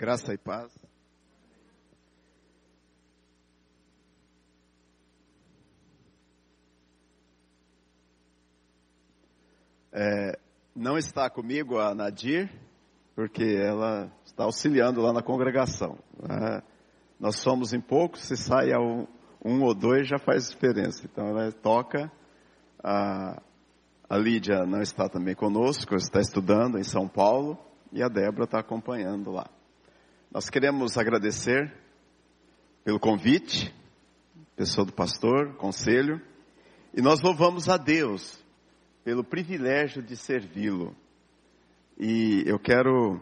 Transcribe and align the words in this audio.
Graça 0.00 0.32
e 0.32 0.38
paz. 0.38 0.72
É, 9.92 10.38
não 10.74 10.96
está 10.96 11.28
comigo 11.28 11.78
a 11.78 11.94
Nadir, 11.94 12.50
porque 13.14 13.44
ela 13.44 14.10
está 14.24 14.44
auxiliando 14.44 15.02
lá 15.02 15.12
na 15.12 15.22
congregação. 15.22 15.98
Né? 16.18 16.62
Nós 17.18 17.36
somos 17.36 17.74
em 17.74 17.80
poucos, 17.82 18.22
se 18.22 18.38
sai 18.38 18.74
um, 18.78 19.06
um, 19.44 19.62
ou 19.62 19.74
dois 19.74 20.08
já 20.08 20.18
faz 20.18 20.48
diferença. 20.48 21.04
Então 21.04 21.26
ela 21.26 21.52
toca. 21.52 22.10
A, 22.82 23.42
a 24.08 24.16
Lídia 24.16 24.64
não 24.64 24.80
está 24.80 25.10
também 25.10 25.34
conosco, 25.34 25.94
está 25.94 26.20
estudando 26.20 26.78
em 26.78 26.84
São 26.84 27.06
Paulo 27.06 27.58
e 27.92 28.02
a 28.02 28.08
Débora 28.08 28.44
está 28.44 28.60
acompanhando 28.60 29.30
lá. 29.30 29.59
Nós 30.32 30.48
queremos 30.48 30.96
agradecer 30.96 31.74
pelo 32.84 33.00
convite, 33.00 33.74
pessoa 34.54 34.86
do 34.86 34.92
pastor, 34.92 35.56
conselho, 35.56 36.22
e 36.94 37.02
nós 37.02 37.20
louvamos 37.20 37.68
a 37.68 37.76
Deus 37.76 38.38
pelo 39.02 39.24
privilégio 39.24 40.00
de 40.00 40.16
servi-lo. 40.16 40.94
E 41.98 42.44
eu 42.46 42.60
quero 42.60 43.20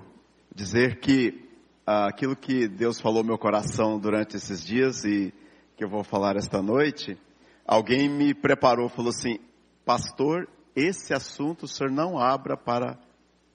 dizer 0.55 1.01
que 1.01 1.49
ah, 1.87 2.09
aquilo 2.09 2.37
que 2.37 2.69
Deus 2.69 3.01
falou 3.01 3.23
no 3.23 3.29
meu 3.29 3.39
coração 3.39 3.99
durante 3.99 4.37
esses 4.37 4.63
dias 4.63 5.03
e 5.07 5.33
que 5.79 5.85
eu 5.85 5.89
vou 5.89 6.05
falar 6.05 6.37
esta 6.37 6.61
noite, 6.61 7.19
alguém 7.67 8.07
me 8.07 8.35
preparou, 8.35 8.87
falou 8.91 9.09
assim, 9.09 9.39
pastor, 9.83 10.47
esse 10.77 11.15
assunto 11.15 11.63
o 11.63 11.69
senhor 11.69 11.91
não 11.91 12.19
abra 12.19 12.55
para 12.55 12.99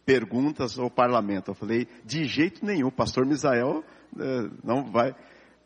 perguntas 0.05 0.77
ao 0.77 0.89
parlamento. 0.89 1.51
Eu 1.51 1.55
falei, 1.55 1.87
de 2.05 2.25
jeito 2.25 2.65
nenhum, 2.65 2.89
pastor 2.89 3.25
Misael 3.25 3.83
eh, 4.19 4.49
não 4.63 4.91
vai. 4.91 5.15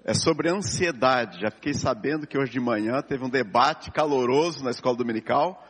É 0.03 0.13
sobre 0.13 0.49
ansiedade. 0.49 1.41
Já 1.41 1.51
fiquei 1.51 1.73
sabendo 1.73 2.27
que 2.27 2.37
hoje 2.37 2.51
de 2.51 2.59
manhã 2.59 3.01
teve 3.01 3.23
um 3.25 3.29
debate 3.29 3.91
caloroso 3.91 4.63
na 4.63 4.71
escola 4.71 4.95
dominical. 4.95 5.61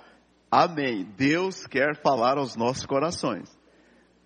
Amém. 0.51 1.07
Deus 1.17 1.65
quer 1.65 1.99
falar 2.01 2.37
aos 2.37 2.55
nossos 2.55 2.85
corações. 2.85 3.49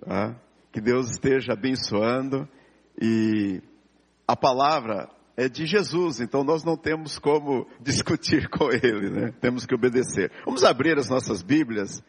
Tá? 0.04 0.36
Que 0.72 0.82
Deus 0.82 1.12
esteja 1.12 1.54
abençoando. 1.54 2.48
E 3.02 3.62
a 4.28 4.36
palavra 4.36 5.10
é 5.38 5.48
de 5.48 5.66
Jesus, 5.66 6.20
então 6.20 6.44
nós 6.44 6.64
não 6.64 6.76
temos 6.76 7.18
como 7.18 7.68
discutir 7.82 8.50
com 8.50 8.72
ele, 8.72 9.10
né? 9.10 9.34
Temos 9.40 9.66
que 9.66 9.74
obedecer. 9.74 10.32
Vamos 10.46 10.64
abrir 10.64 10.98
as 10.98 11.10
nossas 11.10 11.42
Bíblias 11.42 12.04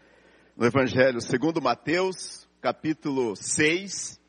no 0.57 0.67
Evangelho 0.67 1.21
segundo 1.21 1.63
Mateus, 1.63 2.47
capítulo 2.61 3.35
6. 3.35 4.21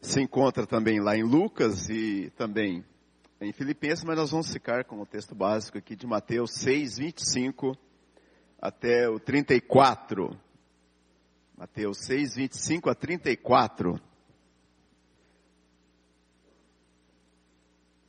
Se 0.00 0.20
encontra 0.20 0.66
também 0.66 1.00
lá 1.00 1.16
em 1.16 1.22
Lucas 1.22 1.88
e 1.88 2.30
também 2.30 2.84
em 3.40 3.52
Filipenses, 3.52 4.04
mas 4.04 4.16
nós 4.16 4.32
vamos 4.32 4.52
ficar 4.52 4.84
com 4.84 5.00
o 5.00 5.06
texto 5.06 5.34
básico 5.34 5.78
aqui 5.78 5.94
de 5.94 6.06
Mateus 6.06 6.50
6, 6.54 6.98
25 6.98 7.76
até 8.60 9.08
o 9.08 9.20
34. 9.20 10.36
Mateus 11.56 11.98
6, 11.98 12.34
25 12.34 12.90
a 12.90 12.94
34. 12.94 14.09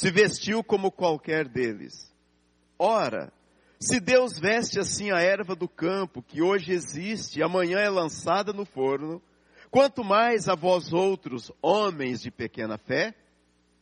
se 0.00 0.10
vestiu 0.10 0.64
como 0.64 0.90
qualquer 0.90 1.46
deles. 1.46 2.10
Ora, 2.78 3.30
se 3.78 4.00
Deus 4.00 4.38
veste 4.38 4.80
assim 4.80 5.10
a 5.10 5.20
erva 5.20 5.54
do 5.54 5.68
campo, 5.68 6.22
que 6.22 6.40
hoje 6.40 6.72
existe 6.72 7.38
e 7.38 7.42
amanhã 7.42 7.78
é 7.78 7.90
lançada 7.90 8.50
no 8.50 8.64
forno, 8.64 9.20
quanto 9.70 10.02
mais 10.02 10.48
a 10.48 10.54
vós 10.54 10.90
outros, 10.90 11.52
homens 11.60 12.22
de 12.22 12.30
pequena 12.30 12.78
fé? 12.78 13.14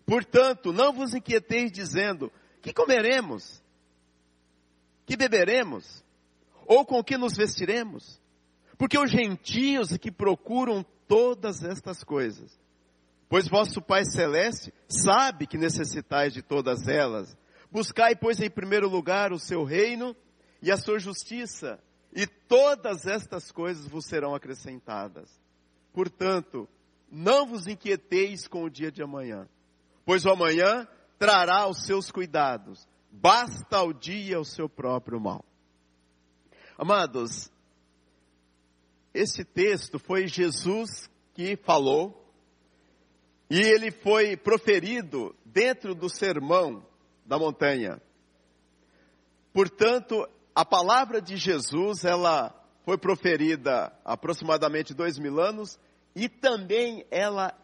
Portanto, 0.05 0.73
não 0.73 0.93
vos 0.93 1.15
inquieteis 1.15 1.71
dizendo, 1.71 2.33
que 2.61 2.73
comeremos? 2.73 3.63
Que 5.07 5.17
beberemos? 5.17 6.03
Ou 6.67 6.85
com 6.85 7.01
que 7.05 7.17
nos 7.17 7.37
vestiremos? 7.37 8.21
Porque 8.77 8.99
os 8.99 9.09
gentios 9.09 9.93
é 9.93 9.99
que 9.99 10.11
procuram 10.11 10.85
todas 11.07 11.63
estas 11.63 12.03
coisas. 12.03 12.59
Pois 13.29 13.47
vosso 13.47 13.83
Pai 13.83 14.05
Celeste 14.05 14.73
sabe 14.89 15.47
que 15.47 15.59
necessitais 15.59 16.33
de 16.33 16.43
todas 16.43 16.89
elas. 16.89 17.37
Buscai, 17.71 18.17
pois, 18.17 18.41
em 18.41 18.51
primeiro 18.51 18.89
lugar 18.89 19.33
o 19.33 19.39
seu 19.39 19.65
reino 19.65 20.17
e 20.63 20.73
a 20.73 20.77
sua 20.77 20.99
justiça, 20.99 21.79
e 22.13 22.27
todas 22.27 23.07
estas 23.07 23.53
coisas 23.53 23.87
vos 23.87 24.07
serão 24.07 24.35
acrescentadas. 24.35 25.31
Portanto, 25.93 26.67
não 27.11 27.47
vos 27.47 27.67
inquieteis 27.67 28.49
com 28.49 28.65
o 28.65 28.71
dia 28.71 28.91
de 28.91 29.03
amanhã, 29.03 29.47
pois 30.05 30.25
o 30.25 30.31
amanhã 30.31 30.89
trará 31.19 31.69
os 31.69 31.85
seus 31.85 32.11
cuidados. 32.11 32.89
Basta 33.11 33.77
ao 33.77 33.93
dia 33.93 34.41
o 34.41 34.45
seu 34.45 34.69
próprio 34.69 35.21
mal. 35.21 35.45
Amados, 36.77 37.51
esse 39.13 39.45
texto 39.45 39.99
foi 39.99 40.27
Jesus 40.27 41.11
que 41.35 41.57
falou, 41.57 42.18
e 43.51 43.61
ele 43.61 43.91
foi 43.91 44.37
proferido 44.37 45.35
dentro 45.45 45.95
do 45.95 46.09
sermão 46.09 46.85
da 47.25 47.39
montanha. 47.39 48.01
Portanto, 49.53 50.29
a 50.55 50.65
palavra 50.65 51.21
de 51.21 51.37
Jesus, 51.37 52.05
ela 52.05 52.55
foi 52.85 52.99
proferida 52.99 53.93
aproximadamente 54.05 54.95
dois 54.95 55.19
mil 55.19 55.41
anos 55.41 55.79
e 56.15 56.29
também 56.29 57.05
ela 57.11 57.55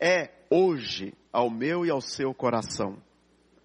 é 0.00 0.30
hoje 0.50 1.14
ao 1.32 1.50
meu 1.50 1.84
e 1.84 1.90
ao 1.90 2.00
seu 2.00 2.34
coração. 2.34 2.96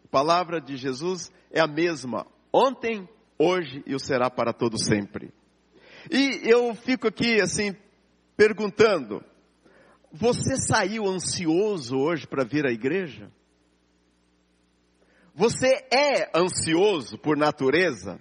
A 0.06 0.08
palavra 0.08 0.59
de 0.59 0.78
Jesus 0.78 1.31
é 1.52 1.59
a 1.59 1.68
mesma 1.68 2.25
ontem, 2.52 3.08
hoje 3.38 3.84
e 3.85 3.94
o 3.94 4.00
será 4.00 4.29
para 4.29 4.53
todo 4.53 4.78
sempre. 4.78 5.32
E 6.11 6.41
eu 6.43 6.73
fico 6.73 7.08
aqui 7.08 7.41
assim 7.41 7.76
perguntando: 8.35 9.23
você 10.11 10.58
saiu 10.58 11.08
ansioso 11.08 11.97
hoje 11.97 12.28
para 12.28 12.44
vir 12.44 12.66
à 12.66 12.72
igreja? 12.72 13.32
Você 15.35 15.67
é 15.91 16.29
ansioso 16.38 17.17
por 17.17 17.38
natureza? 17.38 18.20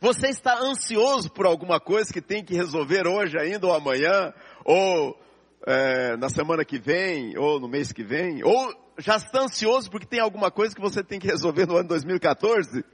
Você 0.00 0.28
está 0.28 0.58
ansioso 0.58 1.30
por 1.30 1.46
alguma 1.46 1.80
coisa 1.80 2.12
que 2.12 2.20
tem 2.20 2.44
que 2.44 2.54
resolver 2.54 3.06
hoje 3.06 3.38
ainda 3.38 3.66
ou 3.66 3.74
amanhã, 3.74 4.32
ou 4.64 5.18
é, 5.66 6.16
na 6.16 6.28
semana 6.28 6.64
que 6.64 6.78
vem, 6.78 7.36
ou 7.36 7.60
no 7.60 7.68
mês 7.68 7.92
que 7.92 8.02
vem? 8.02 8.42
Ou 8.44 8.74
já 8.98 9.16
está 9.16 9.42
ansioso 9.42 9.90
porque 9.90 10.06
tem 10.06 10.20
alguma 10.20 10.50
coisa 10.50 10.74
que 10.74 10.80
você 10.80 11.02
tem 11.02 11.18
que 11.18 11.26
resolver 11.26 11.66
no 11.66 11.76
ano 11.76 11.88
2014? 11.88 12.84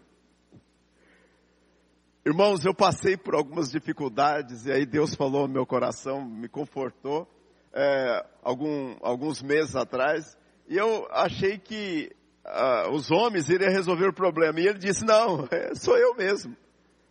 Irmãos, 2.26 2.64
eu 2.64 2.74
passei 2.74 3.16
por 3.16 3.34
algumas 3.34 3.70
dificuldades 3.70 4.64
e 4.64 4.72
aí 4.72 4.86
Deus 4.86 5.14
falou 5.14 5.46
no 5.46 5.52
meu 5.52 5.66
coração, 5.66 6.24
me 6.24 6.48
confortou, 6.48 7.28
é, 7.74 8.24
algum, 8.42 8.96
alguns 9.02 9.42
meses 9.42 9.74
atrás, 9.74 10.38
e 10.68 10.76
eu 10.76 11.06
achei 11.10 11.58
que 11.58 12.10
uh, 12.44 12.90
os 12.92 13.10
homens 13.10 13.48
iriam 13.48 13.70
resolver 13.70 14.08
o 14.08 14.14
problema. 14.14 14.60
E 14.60 14.66
ele 14.66 14.78
disse, 14.78 15.04
não, 15.04 15.46
é, 15.52 15.74
sou 15.74 15.96
eu 15.96 16.14
mesmo. 16.14 16.56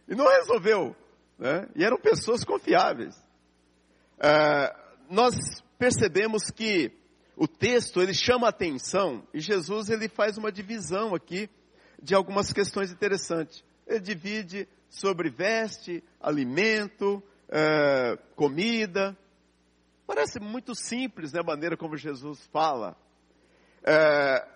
E 0.08 0.16
não 0.16 0.28
resolveu. 0.28 0.96
Né? 1.38 1.68
E 1.76 1.84
eram 1.84 1.98
pessoas 1.98 2.44
confiáveis. 2.44 3.16
É, 4.20 4.76
nós 5.10 5.36
percebemos 5.78 6.50
que 6.50 6.92
o 7.36 7.48
texto 7.48 8.02
ele 8.02 8.14
chama 8.14 8.48
atenção 8.48 9.28
e 9.34 9.40
Jesus 9.40 9.90
ele 9.90 10.08
faz 10.08 10.38
uma 10.38 10.52
divisão 10.52 11.16
aqui 11.16 11.50
de 12.02 12.16
algumas 12.16 12.54
questões 12.54 12.92
interessantes. 12.92 13.64
Ele 13.86 14.00
divide 14.00 14.68
sobre 14.90 15.30
veste, 15.30 16.04
alimento, 16.22 17.22
é, 17.50 18.18
comida. 18.36 19.18
Parece 20.06 20.40
muito 20.40 20.76
simples 20.76 21.32
né, 21.32 21.40
a 21.40 21.44
maneira 21.44 21.78
como 21.78 21.98
Jesus 21.98 22.46
fala. 22.52 22.96
É, 23.84 24.48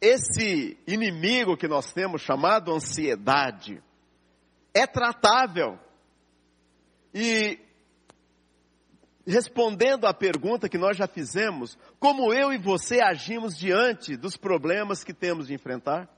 esse 0.00 0.76
inimigo 0.86 1.56
que 1.56 1.68
nós 1.68 1.92
temos, 1.92 2.22
chamado 2.22 2.72
ansiedade, 2.72 3.82
é 4.74 4.86
tratável. 4.86 5.78
E 7.14 7.58
respondendo 9.26 10.06
à 10.06 10.12
pergunta 10.12 10.68
que 10.68 10.78
nós 10.78 10.96
já 10.96 11.06
fizemos, 11.06 11.78
como 11.98 12.32
eu 12.32 12.52
e 12.52 12.58
você 12.58 13.00
agimos 13.00 13.56
diante 13.56 14.16
dos 14.16 14.36
problemas 14.36 15.04
que 15.04 15.14
temos 15.14 15.46
de 15.46 15.54
enfrentar? 15.54 16.08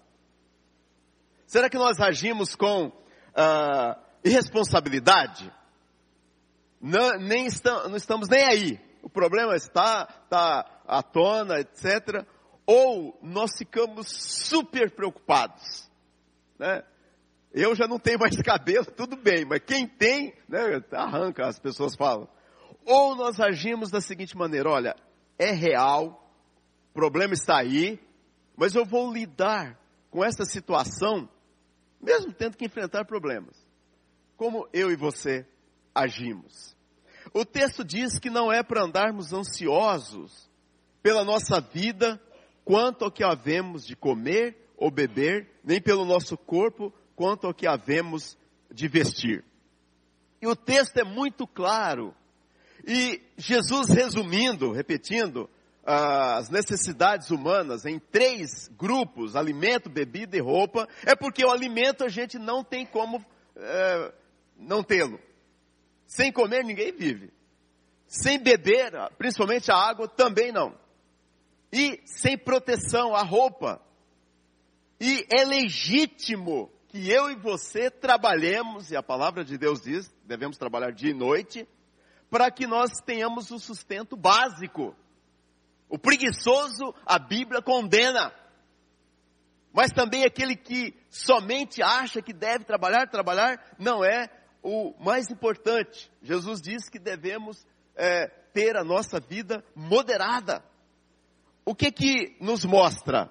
Será 1.47 1.69
que 1.69 1.77
nós 1.77 2.01
agimos 2.01 2.57
com 2.57 2.87
uh, 2.87 4.01
irresponsabilidade? 4.25 5.53
Não, 6.87 7.19
nem 7.19 7.47
estamos, 7.47 7.89
não 7.89 7.97
estamos 7.97 8.29
nem 8.29 8.45
aí. 8.45 8.81
O 9.03 9.09
problema 9.09 9.55
está, 9.57 10.07
está 10.25 10.83
à 10.87 11.03
tona, 11.03 11.59
etc. 11.61 12.27
Ou 12.67 13.19
nós 13.23 13.57
ficamos 13.57 14.07
super 14.09 14.91
preocupados. 14.91 15.91
Né? 16.59 16.85
Eu 17.53 17.75
já 17.75 17.89
não 17.89 17.99
tenho 17.99 18.19
mais 18.19 18.37
cabelo, 18.45 18.85
tudo 18.85 19.17
bem, 19.17 19.47
mas 19.47 19.63
quem 19.65 19.89
tem, 19.89 20.35
né, 20.47 20.83
arranca, 20.93 21.47
as 21.47 21.59
pessoas 21.59 21.97
falam. 21.97 22.29
Ou 22.85 23.17
nós 23.17 23.41
agimos 23.41 23.91
da 23.91 24.03
seguinte 24.03 24.37
maneira: 24.37 24.69
olha, 24.69 24.95
é 25.39 25.53
real, 25.53 26.31
o 26.91 26.93
problema 26.93 27.33
está 27.33 27.59
aí, 27.59 27.99
mas 28.55 28.75
eu 28.75 28.85
vou 28.85 29.11
lidar 29.11 29.81
com 30.11 30.23
essa 30.23 30.45
situação 30.45 31.29
mesmo 32.05 32.31
tendo 32.35 32.59
que 32.59 32.67
enfrentar 32.67 33.07
problemas. 33.07 33.57
Como 34.37 34.69
eu 34.73 34.93
e 34.93 34.97
você 34.97 35.47
agimos. 35.95 36.74
O 37.35 37.45
texto 37.45 37.85
diz 37.85 38.17
que 38.21 38.31
não 38.31 38.53
é 38.53 38.63
para 38.63 38.85
andarmos 38.85 39.33
ansiosos 39.33 40.49
pela 41.03 41.25
nossa 41.25 41.61
vida, 41.61 42.21
quanto 42.65 43.05
ao 43.05 43.11
que 43.11 43.25
havemos 43.25 43.85
de 43.85 43.97
comer 43.97 44.57
ou 44.77 44.89
beber, 44.89 45.51
nem 45.65 45.83
pelo 45.83 46.05
nosso 46.05 46.37
corpo, 46.37 46.95
quanto 47.17 47.49
ao 47.49 47.53
que 47.53 47.67
havemos 47.67 48.39
de 48.73 48.87
vestir. 48.87 49.45
E 50.41 50.47
o 50.47 50.55
texto 50.55 50.97
é 50.99 51.05
muito 51.05 51.45
claro. 51.45 52.15
E 52.87 53.21
Jesus, 53.37 53.89
resumindo, 53.89 54.71
repetindo, 54.71 55.51
as 55.85 56.49
necessidades 56.51 57.31
humanas 57.31 57.85
em 57.85 57.99
três 57.99 58.69
grupos, 58.79 59.35
alimento, 59.35 59.91
bebida 59.91 60.37
e 60.37 60.41
roupa, 60.41 60.89
é 61.05 61.17
porque 61.17 61.45
o 61.45 61.51
alimento 61.51 62.05
a 62.05 62.09
gente 62.09 62.39
não 62.39 62.63
tem 62.63 62.87
como 62.87 63.25
é, 63.57 64.13
não 64.57 64.85
tê-lo. 64.85 65.19
Sem 66.15 66.31
comer 66.31 66.65
ninguém 66.65 66.93
vive. 66.93 67.33
Sem 68.07 68.39
beber, 68.39 68.93
principalmente 69.19 69.73
a 69.73 69.77
água, 69.77 70.07
também 70.07 70.53
não. 70.53 70.79
E 71.73 72.01
sem 72.05 72.39
proteção, 72.39 73.17
a 73.17 73.23
roupa. 73.25 73.83
E 75.01 75.27
é 75.29 75.45
legítimo 75.45 76.71
que 76.87 77.11
eu 77.11 77.33
e 77.33 77.35
você 77.35 77.91
trabalhemos, 77.91 78.93
e 78.93 78.97
a 78.97 79.03
palavra 79.03 79.45
de 79.45 79.59
Deus 79.59 79.83
diz, 79.83 80.09
devemos 80.25 80.57
trabalhar 80.57 80.93
dia 80.93 81.11
e 81.11 81.15
noite, 81.15 81.69
para 82.31 82.49
que 82.49 82.65
nós 82.65 82.93
tenhamos 83.05 83.51
o 83.51 83.59
sustento 83.59 84.17
básico. 84.17 84.95
O 85.89 85.99
preguiçoso, 85.99 86.95
a 87.05 87.19
Bíblia 87.19 87.61
condena. 87.61 88.33
Mas 89.73 89.91
também 89.91 90.25
aquele 90.25 90.55
que 90.55 90.95
somente 91.11 91.83
acha 91.83 92.23
que 92.23 92.33
deve 92.33 92.65
trabalhar, 92.65 93.09
trabalhar, 93.09 93.75
não 93.81 94.05
é 94.05 94.31
o 94.65 94.95
mais 94.99 95.31
importante. 95.31 96.11
Jesus 96.23 96.63
diz 96.63 96.89
que 96.89 96.99
devemos 96.99 97.65
é, 97.95 98.27
ter 98.53 98.77
a 98.77 98.83
nossa 98.83 99.21
vida 99.21 99.63
moderada. 99.77 100.65
O 101.67 101.75
que 101.75 101.93
que 101.93 102.37
nos 102.41 102.65
mostra? 102.65 103.31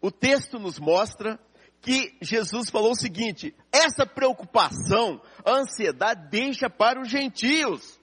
O 0.00 0.10
texto 0.10 0.58
nos 0.58 0.78
mostra 0.78 1.38
que 1.82 2.16
Jesus 2.22 2.70
falou 2.70 2.92
o 2.92 2.96
seguinte: 2.96 3.54
essa 3.70 4.06
preocupação, 4.06 5.20
a 5.44 5.58
ansiedade 5.58 6.28
deixa 6.30 6.70
para 6.70 7.00
os 7.00 7.08
gentios. 7.08 8.00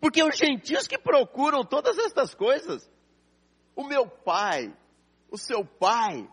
Porque 0.00 0.22
os 0.22 0.36
gentios 0.36 0.86
que 0.86 0.98
procuram 0.98 1.64
todas 1.64 1.98
estas 1.98 2.34
coisas. 2.34 2.88
O 3.74 3.84
meu 3.84 4.06
pai, 4.06 4.74
o 5.30 5.36
seu 5.36 5.64
pai, 5.64 6.28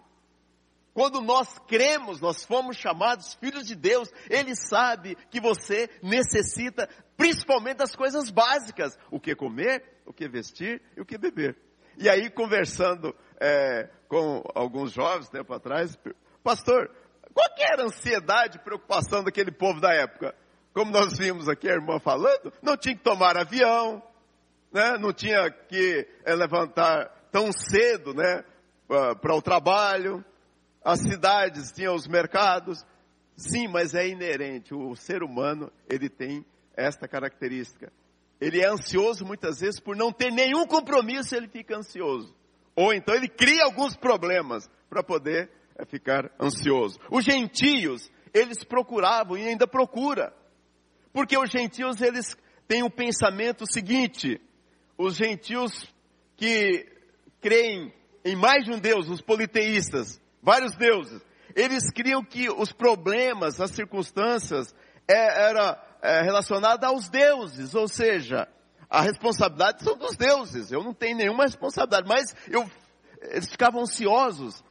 quando 0.98 1.22
nós 1.22 1.60
cremos, 1.68 2.20
nós 2.20 2.44
fomos 2.44 2.76
chamados 2.76 3.36
filhos 3.36 3.68
de 3.68 3.76
Deus, 3.76 4.10
ele 4.32 4.56
sabe 4.56 5.16
que 5.30 5.40
você 5.40 5.88
necessita 6.02 6.90
principalmente 7.16 7.78
das 7.78 7.96
coisas 7.96 8.32
básicas: 8.32 8.98
o 9.12 9.20
que 9.20 9.36
comer, 9.36 10.02
o 10.08 10.12
que 10.12 10.28
vestir 10.28 10.82
e 10.98 11.02
o 11.02 11.06
que 11.06 11.16
beber. 11.16 11.56
E 12.00 12.10
aí, 12.10 12.32
conversando 12.32 13.16
é, 13.40 13.92
com 14.08 14.42
alguns 14.56 14.92
jovens 14.92 15.30
tempo 15.30 15.54
atrás, 15.54 15.96
pastor, 16.44 16.90
qual 17.32 17.48
era 17.60 17.84
a 17.84 17.86
ansiedade, 17.86 18.58
preocupação 18.58 19.24
daquele 19.24 19.52
povo 19.52 19.80
da 19.80 19.94
época? 19.94 20.34
como 20.74 20.92
nós 20.92 21.16
vimos 21.16 21.48
aqui 21.48 21.70
a 21.70 21.74
irmã 21.74 22.00
falando, 22.00 22.52
não 22.62 22.76
tinha 22.76 22.96
que 22.96 23.04
tomar 23.04 23.38
avião, 23.38 24.02
né? 24.72 24.98
não 25.00 25.14
tinha 25.14 25.52
que 25.52 26.08
é, 26.26 26.34
levantar 26.34 27.08
tão 27.32 27.52
cedo 27.52 28.16
né? 28.16 28.44
para 28.88 29.36
o 29.36 29.42
trabalho, 29.42 30.24
as 30.84 31.00
cidades 31.02 31.72
tinham 31.72 31.96
os 31.96 32.08
mercados. 32.08 32.86
Sim, 33.36 33.68
mas 33.68 33.94
é 33.94 34.08
inerente, 34.08 34.74
o 34.74 34.96
ser 34.96 35.22
humano 35.22 35.72
ele 35.90 36.10
tem 36.10 36.46
esta 36.76 37.08
característica. 37.08 37.92
Ele 38.40 38.62
é 38.62 38.68
ansioso 38.68 39.26
muitas 39.26 39.60
vezes 39.60 39.80
por 39.80 39.96
não 39.96 40.12
ter 40.12 40.32
nenhum 40.32 40.66
compromisso, 40.66 41.36
ele 41.36 41.48
fica 41.48 41.78
ansioso. 41.78 42.36
Ou 42.76 42.94
então 42.94 43.16
ele 43.16 43.28
cria 43.28 43.64
alguns 43.66 43.96
problemas 43.96 44.70
para 44.90 45.04
poder 45.04 45.50
é, 45.76 45.86
ficar 45.86 46.32
ansioso. 46.40 47.00
Os 47.12 47.24
gentios, 47.24 48.10
eles 48.34 48.64
procuravam 48.64 49.38
e 49.38 49.48
ainda 49.48 49.68
procura 49.68 50.34
porque 51.18 51.36
os 51.36 51.50
gentios, 51.50 52.00
eles 52.00 52.38
têm 52.68 52.84
o 52.84 52.86
um 52.86 52.92
pensamento 52.92 53.66
seguinte, 53.66 54.40
os 54.96 55.16
gentios 55.16 55.92
que 56.36 56.86
creem 57.42 57.92
em 58.24 58.36
mais 58.36 58.66
de 58.66 58.72
um 58.72 58.78
Deus, 58.78 59.10
os 59.10 59.20
politeístas, 59.20 60.22
vários 60.42 60.76
deuses, 60.76 61.22
eles 61.56 61.92
criam 61.92 62.24
que 62.24 62.50
os 62.50 62.72
problemas, 62.72 63.60
as 63.60 63.72
circunstâncias, 63.72 64.74
é, 65.08 65.50
era 65.50 65.82
é, 66.02 66.22
relacionada 66.22 66.88
aos 66.88 67.10
deuses, 67.10 67.74
ou 67.74 67.88
seja, 67.88 68.48
a 68.90 69.02
responsabilidade 69.02 69.84
são 69.84 69.98
dos 69.98 70.16
deuses, 70.16 70.72
eu 70.72 70.84
não 70.84 70.94
tenho 70.94 71.18
nenhuma 71.18 71.44
responsabilidade, 71.44 72.08
mas 72.08 72.36
eu, 72.48 72.70
eles 73.22 73.50
ficavam 73.50 73.82
ansiosos 73.82 74.64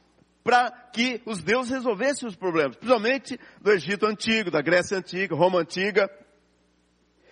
para 0.43 0.71
que 0.93 1.21
os 1.25 1.43
deuses 1.43 1.71
resolvessem 1.71 2.27
os 2.27 2.35
problemas, 2.35 2.77
principalmente 2.77 3.39
do 3.61 3.71
Egito 3.71 4.05
Antigo, 4.05 4.49
da 4.49 4.61
Grécia 4.61 4.97
Antiga, 4.97 5.35
Roma 5.35 5.59
Antiga, 5.59 6.09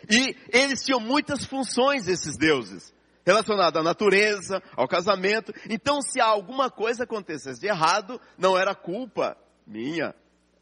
e 0.09 0.35
eles 0.49 0.83
tinham 0.83 0.99
muitas 0.99 1.45
funções, 1.45 2.07
esses 2.07 2.37
deuses, 2.37 2.93
relacionadas 3.25 3.81
à 3.81 3.83
natureza, 3.83 4.61
ao 4.75 4.87
casamento. 4.87 5.53
Então, 5.69 6.01
se 6.01 6.21
alguma 6.21 6.69
coisa 6.69 7.03
acontecesse 7.03 7.59
de 7.59 7.67
errado, 7.67 8.21
não 8.37 8.57
era 8.57 8.75
culpa 8.75 9.35
minha, 9.65 10.13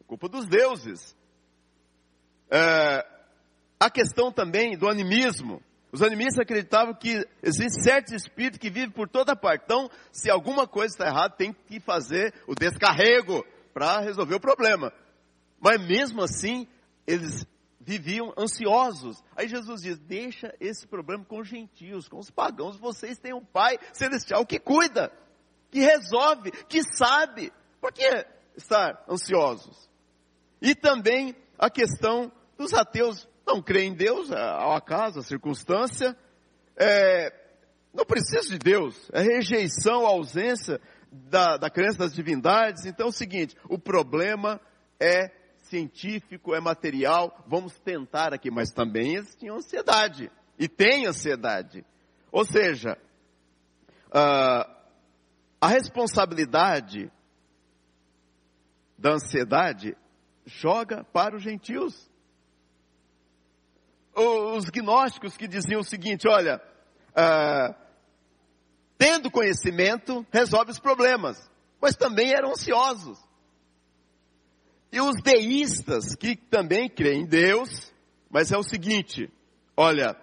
culpa 0.07 0.29
dos 0.29 0.47
deuses. 0.47 1.15
É, 2.49 3.05
a 3.79 3.89
questão 3.89 4.31
também 4.31 4.77
do 4.77 4.87
animismo. 4.87 5.61
Os 5.91 6.01
animistas 6.01 6.39
acreditavam 6.39 6.95
que 6.95 7.23
existe 7.43 7.83
certo 7.83 8.15
espírito 8.15 8.59
que 8.59 8.69
vive 8.69 8.91
por 8.91 9.07
toda 9.07 9.35
parte. 9.35 9.63
Então, 9.65 9.89
se 10.11 10.29
alguma 10.29 10.65
coisa 10.65 10.93
está 10.93 11.05
errada, 11.05 11.35
tem 11.35 11.53
que 11.53 11.79
fazer 11.79 12.33
o 12.47 12.55
descarrego 12.55 13.45
para 13.73 13.99
resolver 13.99 14.35
o 14.35 14.39
problema. 14.39 14.91
Mas 15.59 15.79
mesmo 15.85 16.23
assim, 16.23 16.67
eles 17.05 17.45
viviam 17.85 18.33
ansiosos. 18.37 19.23
Aí 19.35 19.47
Jesus 19.47 19.81
diz: 19.81 19.99
deixa 19.99 20.53
esse 20.59 20.87
problema 20.87 21.23
com 21.25 21.39
os 21.39 21.47
gentios, 21.47 22.07
com 22.07 22.17
os 22.17 22.29
pagãos. 22.29 22.77
Vocês 22.77 23.19
têm 23.19 23.33
um 23.33 23.43
Pai 23.43 23.77
celestial 23.91 24.45
que 24.45 24.59
cuida, 24.59 25.11
que 25.69 25.79
resolve, 25.79 26.51
que 26.67 26.81
sabe. 26.83 27.51
Por 27.79 27.91
que 27.91 28.25
estar 28.55 29.03
ansiosos? 29.09 29.89
E 30.61 30.73
também 30.73 31.35
a 31.59 31.69
questão 31.69 32.31
dos 32.57 32.73
ateus 32.73 33.27
não 33.45 33.61
creem 33.61 33.91
em 33.91 33.95
Deus, 33.95 34.31
é, 34.31 34.39
ao 34.39 34.73
acaso, 34.73 35.19
a 35.19 35.23
circunstância. 35.23 36.17
É, 36.77 37.31
não 37.93 38.05
precisa 38.05 38.49
de 38.49 38.57
Deus, 38.57 39.09
é 39.13 39.21
rejeição, 39.21 40.05
ausência 40.05 40.81
da, 41.11 41.57
da 41.57 41.69
crença 41.69 41.99
das 41.99 42.13
divindades. 42.13 42.85
Então 42.85 43.07
é 43.07 43.09
o 43.09 43.13
seguinte: 43.13 43.55
o 43.69 43.77
problema 43.77 44.59
é 44.99 45.42
científico, 45.73 46.53
é 46.53 46.59
material, 46.59 47.43
vamos 47.47 47.79
tentar 47.79 48.31
aqui, 48.31 48.51
mas 48.51 48.69
também 48.69 49.15
eles 49.15 49.35
tinham 49.35 49.55
ansiedade, 49.55 50.31
e 50.57 50.67
têm 50.67 51.07
ansiedade. 51.07 51.83
Ou 52.31 52.45
seja, 52.45 52.95
uh, 54.09 54.71
a 55.59 55.67
responsabilidade 55.67 57.11
da 58.95 59.13
ansiedade 59.13 59.97
joga 60.45 61.03
para 61.05 61.35
os 61.35 61.41
gentios. 61.41 62.07
Os 64.15 64.69
gnósticos 64.69 65.35
que 65.35 65.47
diziam 65.47 65.81
o 65.81 65.83
seguinte: 65.83 66.27
olha, 66.27 66.61
uh, 67.09 67.73
tendo 68.95 69.31
conhecimento, 69.31 70.23
resolve 70.31 70.69
os 70.69 70.79
problemas, 70.79 71.49
mas 71.81 71.95
também 71.95 72.31
eram 72.31 72.51
ansiosos. 72.51 73.19
E 74.93 75.01
os 75.01 75.15
deístas, 75.23 76.15
que 76.15 76.35
também 76.35 76.87
creem 76.87 77.23
em 77.23 77.25
Deus, 77.25 77.91
mas 78.29 78.51
é 78.51 78.57
o 78.57 78.61
seguinte: 78.61 79.27
olha, 79.75 80.15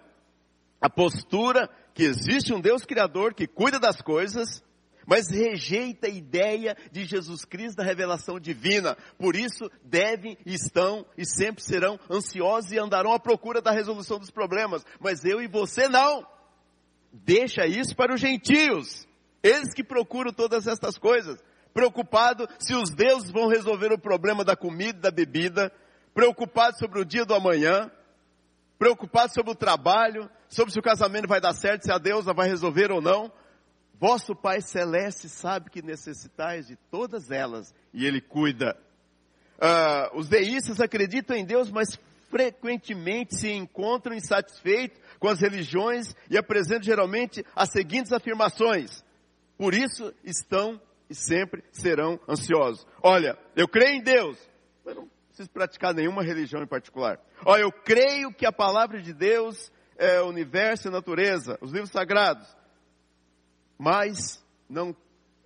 a 0.81 0.89
postura 0.89 1.69
que 1.93 2.05
existe 2.05 2.55
um 2.55 2.61
Deus 2.61 2.85
Criador 2.85 3.35
que 3.35 3.49
cuida 3.49 3.81
das 3.81 4.01
coisas, 4.01 4.63
mas 5.05 5.29
rejeita 5.29 6.07
a 6.07 6.11
ideia 6.11 6.77
de 6.93 7.05
Jesus 7.05 7.45
Cristo 7.45 7.79
da 7.79 7.83
revelação 7.83 8.39
divina. 8.39 8.97
Por 9.19 9.35
isso, 9.35 9.69
devem, 9.83 10.39
estão 10.47 11.05
e 11.19 11.27
sempre 11.27 11.65
serão 11.65 11.99
ansiosos 12.09 12.71
e 12.71 12.79
andarão 12.79 13.13
à 13.13 13.19
procura 13.19 13.61
da 13.61 13.73
resolução 13.73 14.21
dos 14.21 14.31
problemas. 14.31 14.85
Mas 15.01 15.25
eu 15.25 15.43
e 15.43 15.49
você 15.49 15.89
não. 15.89 16.25
Deixa 17.13 17.67
isso 17.67 17.97
para 17.97 18.15
os 18.15 18.21
gentios. 18.21 19.05
Eles 19.43 19.75
que 19.75 19.83
procuram 19.83 20.33
todas 20.33 20.69
estas 20.69 20.97
coisas. 20.97 21.43
Preocupado 21.73 22.49
se 22.59 22.75
os 22.75 22.91
deuses 22.91 23.31
vão 23.31 23.49
resolver 23.49 23.93
o 23.93 23.99
problema 23.99 24.45
da 24.45 24.57
comida 24.57 24.99
e 24.99 25.03
da 25.03 25.11
bebida. 25.11 25.73
Preocupado 26.15 26.79
sobre 26.79 27.01
o 27.01 27.05
dia 27.05 27.25
do 27.25 27.35
amanhã. 27.35 27.91
Preocupado 28.79 29.33
sobre 29.33 29.53
o 29.53 29.57
trabalho. 29.57 30.31
Sobre 30.49 30.73
se 30.73 30.79
o 30.79 30.83
casamento 30.83 31.29
vai 31.29 31.41
dar 31.41 31.55
certo, 31.55 31.85
se 31.85 31.93
a 31.93 31.99
deusa 31.99 32.33
vai 32.33 32.49
resolver 32.49 32.91
ou 32.91 33.01
não 33.01 33.33
Vosso 34.01 34.35
Pai 34.35 34.63
Celeste 34.63 35.29
sabe 35.29 35.69
que 35.69 35.83
necessitais 35.83 36.67
de 36.67 36.75
todas 36.91 37.31
elas 37.31 37.75
e 37.93 38.07
Ele 38.07 38.19
cuida. 38.19 38.75
Uh, 39.59 40.19
os 40.19 40.27
deístas 40.27 40.81
acreditam 40.81 41.37
em 41.37 41.45
Deus, 41.45 41.71
mas 41.71 41.99
frequentemente 42.31 43.37
se 43.37 43.53
encontram 43.53 44.17
insatisfeitos 44.17 44.99
com 45.19 45.29
as 45.29 45.39
religiões 45.39 46.17
e 46.31 46.39
apresentam 46.39 46.85
geralmente 46.85 47.45
as 47.55 47.69
seguintes 47.71 48.11
afirmações. 48.11 49.05
Por 49.59 49.75
isso 49.75 50.15
estão 50.25 50.81
e 51.11 51.15
sempre 51.15 51.63
serão 51.73 52.19
ansiosos. 52.29 52.87
Olha, 53.03 53.37
eu 53.55 53.69
creio 53.69 53.97
em 53.97 54.03
Deus, 54.03 54.39
mas 54.85 54.95
não 54.95 55.09
preciso 55.29 55.51
praticar 55.51 55.93
nenhuma 55.93 56.23
religião 56.23 56.63
em 56.63 56.67
particular. 56.67 57.21
Olha, 57.45 57.63
eu 57.63 57.73
creio 57.73 58.33
que 58.33 58.47
a 58.47 58.53
palavra 58.53 59.03
de 59.03 59.13
Deus 59.13 59.71
é 59.99 60.23
o 60.23 60.29
universo 60.29 60.87
e 60.87 60.89
a 60.89 60.93
natureza, 60.93 61.59
os 61.61 61.73
livros 61.73 61.91
sagrados 61.91 62.61
mas 63.81 64.45
não, 64.69 64.95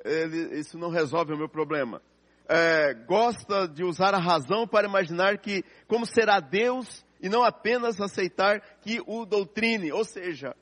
ele, 0.04 0.58
isso 0.58 0.76
não 0.76 0.90
resolve 0.90 1.32
o 1.32 1.38
meu 1.38 1.48
problema. 1.48 2.02
É, 2.48 2.92
gosta 2.92 3.68
de 3.68 3.84
usar 3.84 4.12
a 4.12 4.18
razão 4.18 4.66
para 4.66 4.88
imaginar 4.88 5.38
que 5.38 5.62
como 5.86 6.04
será 6.04 6.40
Deus 6.40 7.06
e 7.20 7.28
não 7.28 7.44
apenas 7.44 8.00
aceitar 8.00 8.60
que 8.80 9.00
o 9.06 9.24
doutrine, 9.24 9.92
ou 9.92 10.04
seja, 10.04 10.52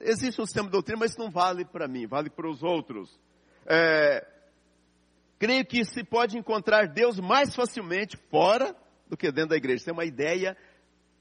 existe 0.00 0.40
um 0.40 0.46
sistema 0.46 0.68
de 0.68 0.72
doutrina, 0.72 1.00
mas 1.00 1.10
isso 1.10 1.20
não 1.20 1.30
vale 1.30 1.66
para 1.66 1.86
mim, 1.86 2.06
vale 2.06 2.30
para 2.30 2.48
os 2.48 2.62
outros. 2.62 3.20
É, 3.68 4.26
creio 5.38 5.64
que 5.66 5.84
se 5.84 6.04
pode 6.04 6.38
encontrar 6.38 6.88
Deus 6.88 7.18
mais 7.18 7.54
facilmente 7.54 8.16
fora 8.30 8.74
do 9.08 9.16
que 9.16 9.30
dentro 9.30 9.50
da 9.50 9.56
igreja. 9.56 9.82
Isso 9.82 9.90
é 9.90 9.92
uma 9.92 10.04
ideia 10.04 10.56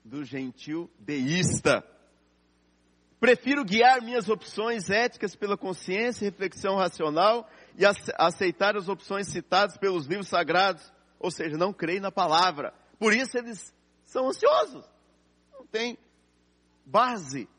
do 0.03 0.23
gentil 0.23 0.89
deísta. 0.99 1.83
Prefiro 3.19 3.65
guiar 3.65 4.01
minhas 4.01 4.29
opções 4.29 4.89
éticas 4.89 5.35
pela 5.35 5.57
consciência 5.57 6.23
e 6.23 6.29
reflexão 6.29 6.75
racional 6.75 7.49
e 7.75 7.83
aceitar 8.17 8.75
as 8.77 8.87
opções 8.87 9.27
citadas 9.29 9.77
pelos 9.77 10.05
livros 10.05 10.27
sagrados, 10.27 10.93
ou 11.19 11.31
seja, 11.31 11.57
não 11.57 11.73
creio 11.73 12.01
na 12.01 12.11
palavra. 12.11 12.73
Por 12.99 13.13
isso 13.13 13.37
eles 13.37 13.73
são 14.03 14.27
ansiosos. 14.27 14.85
Não 15.51 15.65
tem 15.65 15.97
base. 16.85 17.49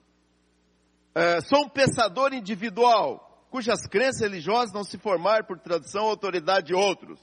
É, 1.15 1.41
sou 1.41 1.65
um 1.65 1.69
pensador 1.69 2.33
individual, 2.33 3.26
cujas 3.57 3.87
crenças 3.87 4.21
religiosas 4.21 4.71
não 4.71 4.85
se 4.85 4.99
formaram 4.99 5.43
por 5.43 5.59
tradição 5.59 6.05
ou 6.05 6.11
autoridade 6.11 6.67
de 6.67 6.75
outros. 6.75 7.19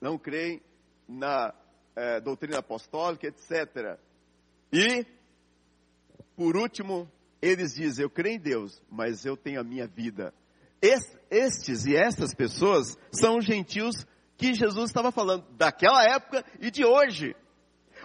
Não 0.00 0.16
creem 0.16 0.62
na 1.06 1.52
é, 1.94 2.22
doutrina 2.22 2.60
apostólica, 2.60 3.26
etc. 3.26 3.98
E 4.72 5.04
por 6.34 6.56
último, 6.56 7.06
eles 7.42 7.74
dizem: 7.74 8.04
Eu 8.04 8.08
creio 8.08 8.36
em 8.36 8.40
Deus, 8.40 8.82
mas 8.90 9.26
eu 9.26 9.36
tenho 9.36 9.60
a 9.60 9.64
minha 9.64 9.86
vida. 9.86 10.32
Estes 11.30 11.84
e 11.84 11.94
estas 11.94 12.34
pessoas 12.34 12.96
são 13.12 13.36
os 13.36 13.44
gentios 13.44 14.06
que 14.38 14.54
Jesus 14.54 14.88
estava 14.88 15.12
falando 15.12 15.44
daquela 15.50 16.02
época 16.02 16.42
e 16.60 16.70
de 16.70 16.82
hoje. 16.82 17.36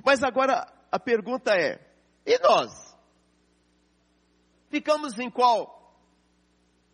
Mas 0.03 0.21
agora 0.21 0.69
a 0.91 0.99
pergunta 0.99 1.53
é: 1.53 1.79
e 2.25 2.37
nós? 2.39 2.93
Ficamos 4.69 5.17
em 5.17 5.31
qual? 5.31 5.80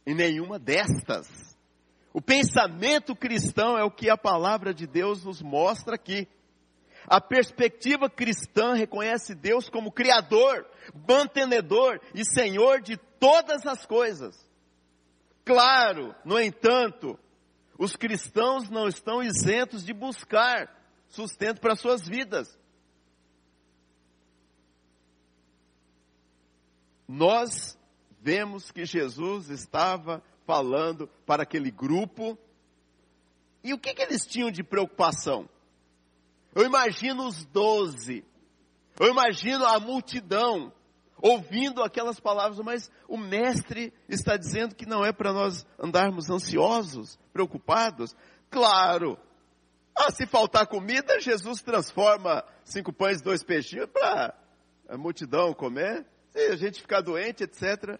Em 0.08 0.16
nenhuma 0.16 0.58
destas. 0.58 1.28
O 2.14 2.22
pensamento 2.22 3.14
cristão 3.14 3.78
é 3.78 3.84
o 3.84 3.92
que 3.92 4.10
a 4.10 4.18
palavra 4.18 4.74
de 4.74 4.88
Deus 4.88 5.26
nos 5.26 5.42
mostra 5.42 5.96
aqui. 5.96 6.26
A 7.06 7.20
perspectiva 7.20 8.10
cristã 8.10 8.74
reconhece 8.74 9.36
Deus 9.36 9.70
como 9.70 9.92
Criador, 9.92 10.66
mantenedor 11.08 12.00
e 12.16 12.24
Senhor 12.24 12.82
de 12.82 12.96
todas 13.20 13.66
as 13.66 13.86
coisas. 13.86 14.50
Claro, 15.44 16.16
no 16.24 16.40
entanto, 16.40 17.20
os 17.78 17.98
cristãos 17.98 18.70
não 18.70 18.88
estão 18.88 19.22
isentos 19.22 19.86
de 19.86 19.94
buscar 19.94 20.74
sustento 21.10 21.60
para 21.60 21.76
suas 21.76 22.08
vidas. 22.08 22.58
Nós 27.06 27.77
vemos 28.28 28.72
que 28.72 28.84
Jesus 28.84 29.50
estava 29.50 30.22
falando 30.46 31.08
para 31.26 31.44
aquele 31.44 31.72
grupo, 31.72 32.38
e 33.64 33.74
o 33.74 33.80
que, 33.80 33.94
que 33.94 34.02
eles 34.02 34.26
tinham 34.26 34.52
de 34.52 34.66
preocupação? 34.66 35.48
Eu 36.54 36.66
imagino 36.66 37.26
os 37.26 37.46
doze. 37.46 38.26
Eu 39.00 39.08
imagino 39.08 39.66
a 39.66 39.80
multidão 39.80 40.74
ouvindo 41.22 41.82
aquelas 41.82 42.20
palavras, 42.20 42.60
mas 42.60 42.92
o 43.08 43.16
mestre 43.16 43.94
está 44.10 44.36
dizendo 44.36 44.76
que 44.76 44.86
não 44.86 45.06
é 45.06 45.14
para 45.14 45.32
nós 45.32 45.66
andarmos 45.80 46.30
ansiosos, 46.30 47.18
preocupados. 47.32 48.14
Claro. 48.50 49.18
Ah, 49.96 50.12
se 50.12 50.28
faltar 50.28 50.68
comida, 50.68 51.22
Jesus 51.22 51.62
transforma 51.62 52.44
cinco 52.66 52.92
pães 52.92 53.22
e 53.22 53.24
dois 53.24 53.42
peixinhos 53.42 53.90
para 53.90 54.38
a 54.90 54.98
multidão 54.98 55.54
comer. 55.54 56.06
Se 56.32 56.40
a 56.48 56.58
gente 56.58 56.82
ficar 56.82 57.00
doente, 57.00 57.46
etc. 57.46 57.98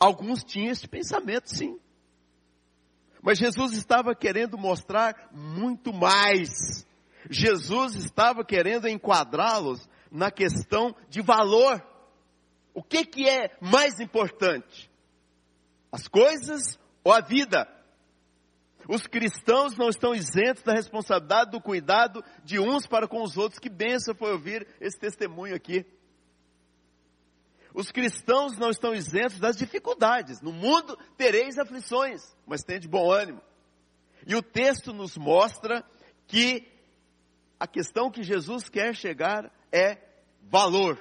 Alguns 0.00 0.42
tinham 0.42 0.72
esse 0.72 0.88
pensamento, 0.88 1.46
sim. 1.54 1.78
Mas 3.22 3.38
Jesus 3.38 3.74
estava 3.74 4.14
querendo 4.14 4.56
mostrar 4.58 5.28
muito 5.30 5.92
mais 5.92 6.88
Jesus 7.28 7.96
estava 7.96 8.44
querendo 8.44 8.88
enquadrá-los 8.88 9.88
na 10.10 10.30
questão 10.30 10.94
de 11.08 11.20
valor. 11.20 11.84
O 12.72 12.82
que, 12.82 13.04
que 13.04 13.28
é 13.28 13.56
mais 13.60 13.98
importante? 14.00 14.90
As 15.90 16.06
coisas 16.06 16.78
ou 17.04 17.12
a 17.12 17.20
vida? 17.20 17.68
Os 18.88 19.06
cristãos 19.06 19.76
não 19.76 19.88
estão 19.88 20.14
isentos 20.14 20.62
da 20.62 20.72
responsabilidade 20.72 21.50
do 21.50 21.60
cuidado 21.60 22.24
de 22.44 22.58
uns 22.58 22.86
para 22.86 23.06
com 23.06 23.22
os 23.22 23.36
outros. 23.36 23.58
Que 23.58 23.68
benção 23.68 24.14
foi 24.14 24.32
ouvir 24.32 24.66
esse 24.80 24.98
testemunho 24.98 25.54
aqui. 25.54 25.84
Os 27.74 27.90
cristãos 27.90 28.56
não 28.56 28.70
estão 28.70 28.94
isentos 28.94 29.38
das 29.38 29.56
dificuldades. 29.56 30.40
No 30.40 30.52
mundo 30.52 30.98
tereis 31.16 31.58
aflições, 31.58 32.36
mas 32.46 32.62
tem 32.62 32.80
de 32.80 32.88
bom 32.88 33.10
ânimo. 33.10 33.40
E 34.26 34.34
o 34.34 34.42
texto 34.42 34.92
nos 34.92 35.16
mostra 35.16 35.84
que 36.26 36.66
a 37.58 37.66
questão 37.66 38.10
que 38.10 38.22
Jesus 38.22 38.68
quer 38.68 38.94
chegar 38.94 39.52
é 39.70 39.98
valor. 40.42 40.98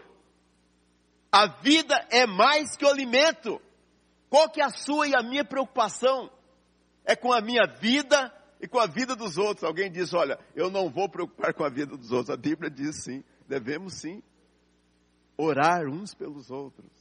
A 1.32 1.48
vida 1.48 1.96
é 2.12 2.26
mais 2.26 2.76
que 2.76 2.86
o 2.86 2.90
alimento. 2.90 3.62
Qual 4.30 4.50
que 4.50 4.62
é 4.62 4.66
a 4.66 4.70
sua 4.70 5.08
e 5.08 5.16
a 5.16 5.24
minha 5.24 5.44
preocupação? 5.44 6.30
É 7.04 7.16
com 7.16 7.34
a 7.34 7.42
minha 7.42 7.66
vida 7.66 8.32
e 8.62 8.68
com 8.68 8.80
a 8.80 8.86
vida 8.86 9.16
dos 9.16 9.38
outros. 9.38 9.64
Alguém 9.64 9.92
diz, 9.92 10.14
olha, 10.14 10.40
eu 10.56 10.70
não 10.70 10.90
vou 10.90 11.10
preocupar 11.10 11.54
com 11.54 11.64
a 11.64 11.70
vida 11.70 11.98
dos 11.98 12.12
outros. 12.12 12.30
A 12.30 12.38
Bíblia 12.38 12.70
diz 12.70 13.04
sim, 13.04 13.24
devemos 13.48 13.96
sim 13.96 14.22
orar 15.40 15.88
uns 15.88 16.14
pelos 16.14 16.52
outros. 16.52 16.92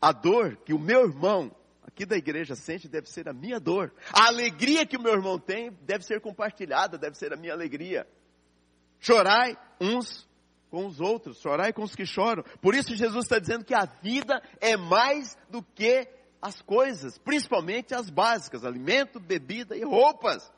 A 0.00 0.12
dor 0.12 0.56
que 0.64 0.72
o 0.72 0.78
meu 0.78 1.08
irmão, 1.08 1.50
aqui 1.82 2.06
da 2.06 2.16
igreja 2.16 2.54
sente 2.54 2.88
deve 2.88 3.10
ser 3.10 3.28
a 3.28 3.32
minha 3.32 3.58
dor. 3.58 3.92
A 4.12 4.26
alegria 4.28 4.86
que 4.86 4.96
o 4.96 5.02
meu 5.02 5.14
irmão 5.14 5.36
tem 5.36 5.72
deve 5.82 6.04
ser 6.04 6.20
compartilhada, 6.20 6.96
deve 6.96 7.18
ser 7.18 7.32
a 7.32 7.36
minha 7.36 7.52
alegria. 7.52 8.06
Chorai 9.00 9.58
uns 9.80 10.28
com 10.70 10.86
os 10.86 11.00
outros, 11.00 11.40
chorai 11.40 11.72
com 11.72 11.82
os 11.82 11.96
que 11.96 12.06
choram. 12.06 12.44
Por 12.60 12.74
isso 12.74 12.94
Jesus 12.94 13.24
está 13.24 13.40
dizendo 13.40 13.64
que 13.64 13.74
a 13.74 13.86
vida 14.00 14.40
é 14.60 14.76
mais 14.76 15.36
do 15.50 15.60
que 15.60 16.06
as 16.40 16.62
coisas, 16.62 17.18
principalmente 17.18 17.94
as 17.94 18.10
básicas, 18.10 18.64
alimento, 18.64 19.18
bebida 19.18 19.76
e 19.76 19.82
roupas. 19.82 20.52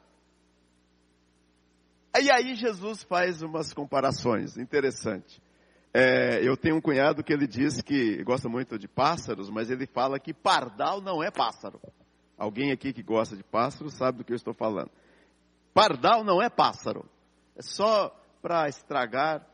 E 2.21 2.31
aí 2.31 2.55
Jesus 2.55 3.03
faz 3.03 3.41
umas 3.41 3.73
comparações 3.73 4.57
interessantes. 4.59 5.46
É, 5.99 6.47
eu 6.47 6.59
tenho 6.59 6.77
um 6.77 6.81
cunhado 6.81 7.25
que 7.25 7.33
ele 7.33 7.47
diz 7.47 7.81
que 7.81 8.23
gosta 8.23 8.51
muito 8.51 8.79
de 8.79 8.87
pássaros, 8.87 9.49
mas 9.49 9.71
ele 9.71 9.87
fala 9.87 10.21
que 10.21 10.35
pardal 10.35 11.01
não 11.01 11.23
é 11.23 11.31
pássaro. 11.31 11.81
Alguém 12.37 12.71
aqui 12.71 12.93
que 12.93 13.03
gosta 13.03 13.35
de 13.35 13.43
pássaros 13.43 13.95
sabe 13.95 14.19
do 14.19 14.25
que 14.25 14.31
eu 14.31 14.37
estou 14.37 14.53
falando. 14.53 14.91
Pardal 15.73 16.23
não 16.23 16.43
é 16.43 16.51
pássaro. 16.51 17.09
É 17.57 17.63
só 17.63 18.15
para 18.43 18.69
estragar 18.69 19.47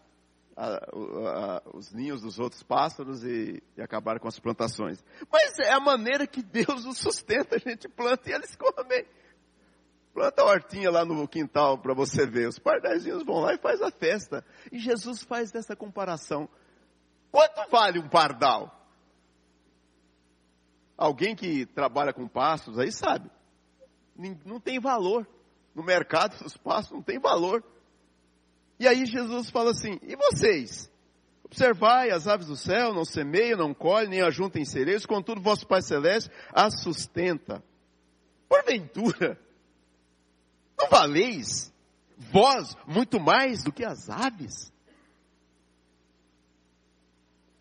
a, 0.56 0.66
a, 0.66 1.62
os 1.74 1.92
ninhos 1.92 2.20
dos 2.22 2.40
outros 2.40 2.64
pássaros 2.64 3.22
e, 3.22 3.62
e, 3.76 3.80
acabar 3.80 4.18
com 4.18 4.26
as 4.26 4.40
plantações. 4.40 5.00
Mas 5.32 5.52
é 5.60 5.70
a 5.70 5.78
maneira 5.78 6.26
que 6.26 6.42
Deus 6.42 6.84
os 6.84 6.98
sustenta, 6.98 7.54
a 7.54 7.58
gente 7.58 7.88
planta 7.88 8.28
e 8.28 8.32
eles 8.32 8.56
comem. 8.56 9.06
Planta 10.12 10.42
a 10.42 10.44
hortinha 10.44 10.90
lá 10.90 11.04
no 11.04 11.26
quintal 11.26 11.78
para 11.78 11.94
você 11.94 12.26
ver. 12.26 12.48
Os 12.48 12.58
pardaizinhos 12.58 13.24
vão 13.24 13.40
lá 13.40 13.54
e 13.54 13.58
faz 13.58 13.80
a 13.80 13.90
festa. 13.90 14.44
E 14.70 14.78
Jesus 14.78 15.22
faz 15.22 15.50
dessa 15.50 15.74
comparação. 15.74 16.48
Quanto 17.30 17.70
vale 17.70 17.98
um 17.98 18.08
pardal? 18.08 18.78
Alguém 20.96 21.34
que 21.34 21.64
trabalha 21.66 22.12
com 22.12 22.28
pastos 22.28 22.78
aí 22.78 22.92
sabe. 22.92 23.30
Não 24.44 24.60
tem 24.60 24.78
valor. 24.78 25.26
No 25.74 25.82
mercado 25.82 26.38
dos 26.42 26.56
pastos 26.56 26.92
não 26.92 27.02
tem 27.02 27.18
valor. 27.18 27.64
E 28.78 28.86
aí 28.86 29.06
Jesus 29.06 29.48
fala 29.48 29.70
assim: 29.70 29.98
e 30.02 30.14
vocês? 30.14 30.92
Observai 31.44 32.10
as 32.10 32.26
aves 32.26 32.46
do 32.46 32.56
céu, 32.56 32.94
não 32.94 33.04
semeiam, 33.04 33.58
não 33.58 33.74
colhem, 33.74 34.08
nem 34.08 34.22
ajuntem 34.22 34.64
cereais, 34.64 35.04
contudo 35.04 35.40
vosso 35.40 35.66
Pai 35.66 35.82
Celeste 35.82 36.30
as 36.52 36.80
sustenta. 36.82 37.62
Porventura, 38.48 39.38
não 40.82 40.88
valeis 40.88 41.72
vós 42.16 42.76
muito 42.86 43.20
mais 43.20 43.62
do 43.62 43.72
que 43.72 43.84
as 43.84 44.08
aves? 44.10 44.72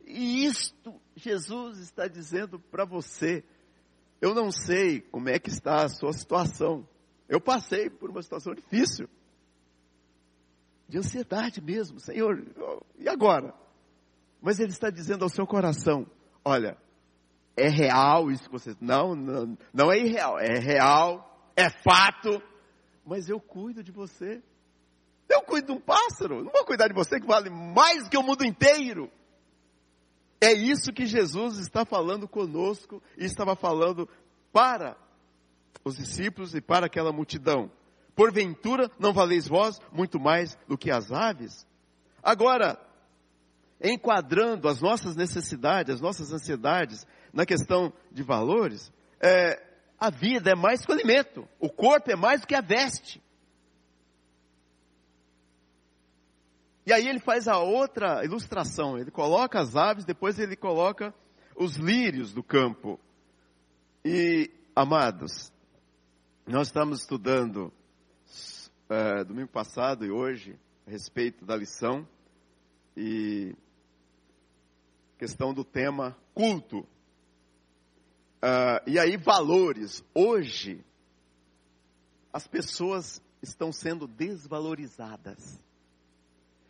E 0.06 0.46
isto 0.46 1.00
Jesus 1.16 1.80
está 1.80 2.08
dizendo 2.08 2.60
para 2.60 2.86
você. 2.86 3.44
Eu 4.20 4.34
não 4.34 4.52
sei 4.52 5.02
como 5.02 5.30
é 5.30 5.40
que 5.40 5.50
está 5.50 5.84
a 5.84 5.90
sua 5.90 6.14
situação. 6.14 6.88
Eu 7.30 7.40
passei 7.40 7.90
por 7.90 8.10
uma 8.10 8.22
situação 8.22 8.54
difícil. 8.54 9.08
De 10.88 10.98
ansiedade 10.98 11.62
mesmo, 11.62 12.00
Senhor. 12.00 12.44
E 13.00 13.08
agora? 13.08 13.54
Mas 14.42 14.60
Ele 14.60 14.72
está 14.72 14.90
dizendo 14.90 15.24
ao 15.24 15.30
seu 15.30 15.48
coração: 15.48 16.06
olha, 16.44 16.78
é 17.56 17.70
real 17.70 18.30
isso 18.30 18.44
que 18.44 18.52
você. 18.52 18.76
Não, 18.82 19.16
não, 19.16 19.58
não 19.74 19.92
é 19.92 19.98
irreal, 19.98 20.38
é 20.40 20.60
real, 20.60 21.50
é 21.56 21.70
fato 21.70 22.42
mas 23.06 23.30
eu 23.30 23.40
cuido 23.40 23.84
de 23.84 23.92
você. 23.92 24.42
Eu 25.30 25.42
cuido 25.44 25.68
de 25.68 25.74
um 25.74 25.80
pássaro, 25.80 26.44
não 26.44 26.52
vou 26.52 26.66
cuidar 26.66 26.88
de 26.88 26.94
você 26.94 27.20
que 27.20 27.28
vale 27.28 27.50
mais 27.50 28.08
que 28.10 28.18
o 28.18 28.24
mundo 28.24 28.44
inteiro. 28.44 29.10
É 30.42 30.52
isso 30.52 30.92
que 30.92 31.06
Jesus 31.06 31.58
está 31.60 31.86
falando 31.86 32.28
conosco 32.28 33.02
e 33.18 33.26
estava 33.26 33.56
falando 33.56 34.10
para 34.52 34.98
os 35.86 35.96
discípulos 35.96 36.54
e 36.56 36.62
para 36.62 36.88
aquela 36.88 37.12
multidão. 37.12 37.72
Porventura 38.16 38.90
não 39.00 39.14
valeis 39.14 39.48
vós 39.48 39.80
muito 39.92 40.20
mais 40.20 40.58
do 40.68 40.78
que 40.78 40.92
as 40.92 41.12
aves? 41.12 41.66
Agora, 42.22 42.78
enquadrando 43.82 44.68
as 44.68 44.82
nossas 44.82 45.16
necessidades, 45.16 45.96
as 45.96 46.02
nossas 46.02 46.32
ansiedades 46.32 47.06
na 47.32 47.46
questão 47.46 47.94
de 48.12 48.22
valores, 48.22 48.92
é, 49.20 49.62
a 50.02 50.10
vida 50.10 50.50
é 50.50 50.56
mais 50.56 50.84
que 50.84 50.92
o 50.92 50.96
alimento, 50.96 51.48
o 51.60 51.70
corpo 51.70 52.10
é 52.10 52.16
mais 52.16 52.42
do 52.42 52.48
que 52.48 52.56
a 52.56 52.62
veste. 52.62 53.22
E 56.84 56.92
aí 56.92 57.08
ele 57.08 57.20
faz 57.20 57.48
a 57.48 57.60
outra 57.60 58.26
ilustração, 58.26 58.98
ele 58.98 59.12
coloca 59.12 59.60
as 59.60 59.76
aves, 59.76 60.04
depois 60.04 60.40
ele 60.40 60.56
coloca 60.56 61.14
os 61.56 61.76
lírios 61.76 62.34
do 62.34 62.42
campo. 62.42 63.00
E, 64.04 64.50
amados, 64.76 65.54
nós 66.48 66.70
estamos 66.70 67.02
estudando 67.02 67.72
é, 68.90 69.24
domingo 69.24 69.50
passado 69.50 70.04
e 70.04 70.10
hoje 70.10 70.60
a 70.88 70.90
respeito 70.90 71.46
da 71.46 71.56
lição 71.56 72.08
e 72.98 73.56
questão 75.20 75.54
do 75.54 75.64
tema 75.64 76.18
culto. 76.34 76.88
Uh, 78.42 78.82
e 78.90 78.98
aí, 78.98 79.18
valores. 79.18 80.04
Hoje, 80.16 80.84
as 82.34 82.48
pessoas 82.48 83.22
estão 83.42 83.72
sendo 83.72 84.08
desvalorizadas. 84.08 85.60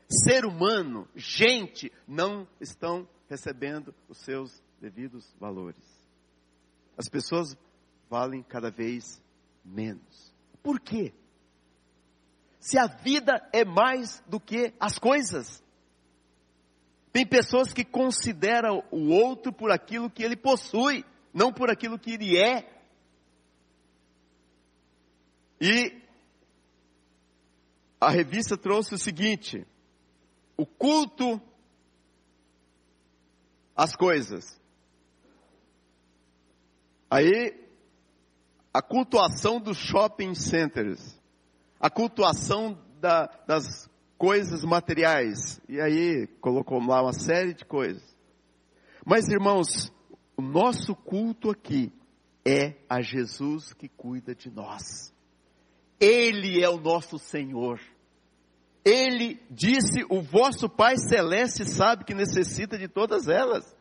Ser 0.09 0.45
humano, 0.45 1.07
gente, 1.15 1.91
não 2.05 2.45
estão 2.59 3.07
recebendo 3.29 3.95
os 4.09 4.17
seus 4.17 4.61
devidos 4.81 5.33
valores. 5.39 5.81
As 6.97 7.07
pessoas 7.07 7.55
valem 8.09 8.43
cada 8.43 8.69
vez 8.69 9.21
menos. 9.63 10.33
Por 10.61 10.79
quê? 10.81 11.13
Se 12.59 12.77
a 12.77 12.87
vida 12.87 13.47
é 13.53 13.63
mais 13.63 14.21
do 14.27 14.39
que 14.39 14.73
as 14.79 14.99
coisas. 14.99 15.63
Tem 17.13 17.25
pessoas 17.25 17.73
que 17.73 17.85
consideram 17.85 18.83
o 18.91 19.09
outro 19.09 19.53
por 19.53 19.71
aquilo 19.71 20.09
que 20.09 20.23
ele 20.23 20.35
possui 20.35 21.05
não 21.33 21.51
por 21.51 21.69
aquilo 21.69 21.99
que 21.99 22.11
ele 22.11 22.37
é. 22.37 22.67
E 25.59 26.01
a 27.99 28.09
revista 28.09 28.57
trouxe 28.57 28.95
o 28.95 28.97
seguinte: 28.97 29.65
o 30.57 30.65
culto 30.65 31.41
às 33.75 33.95
coisas. 33.95 34.59
Aí, 37.09 37.59
a 38.73 38.81
cultuação 38.81 39.59
dos 39.59 39.77
shopping 39.77 40.33
centers, 40.33 41.19
a 41.79 41.89
cultuação 41.89 42.81
da, 42.99 43.25
das 43.45 43.89
coisas 44.17 44.63
materiais. 44.63 45.59
E 45.67 45.79
aí, 45.81 46.27
colocou 46.39 46.79
lá 46.79 47.01
uma 47.01 47.13
série 47.13 47.53
de 47.53 47.65
coisas. 47.65 48.03
Mas, 49.05 49.27
irmãos, 49.27 49.91
o 50.37 50.41
nosso 50.41 50.95
culto 50.95 51.49
aqui 51.49 51.91
é 52.45 52.75
a 52.89 53.01
Jesus 53.01 53.73
que 53.73 53.87
cuida 53.87 54.33
de 54.33 54.49
nós. 54.49 55.13
Ele 55.99 56.63
é 56.63 56.69
o 56.69 56.79
nosso 56.79 57.19
Senhor. 57.19 57.79
Ele 58.83 59.39
disse: 59.49 60.03
O 60.09 60.21
vosso 60.21 60.67
Pai 60.67 60.97
Celeste 60.97 61.65
sabe 61.65 62.03
que 62.03 62.15
necessita 62.15 62.77
de 62.77 62.87
todas 62.87 63.27
elas. 63.27 63.75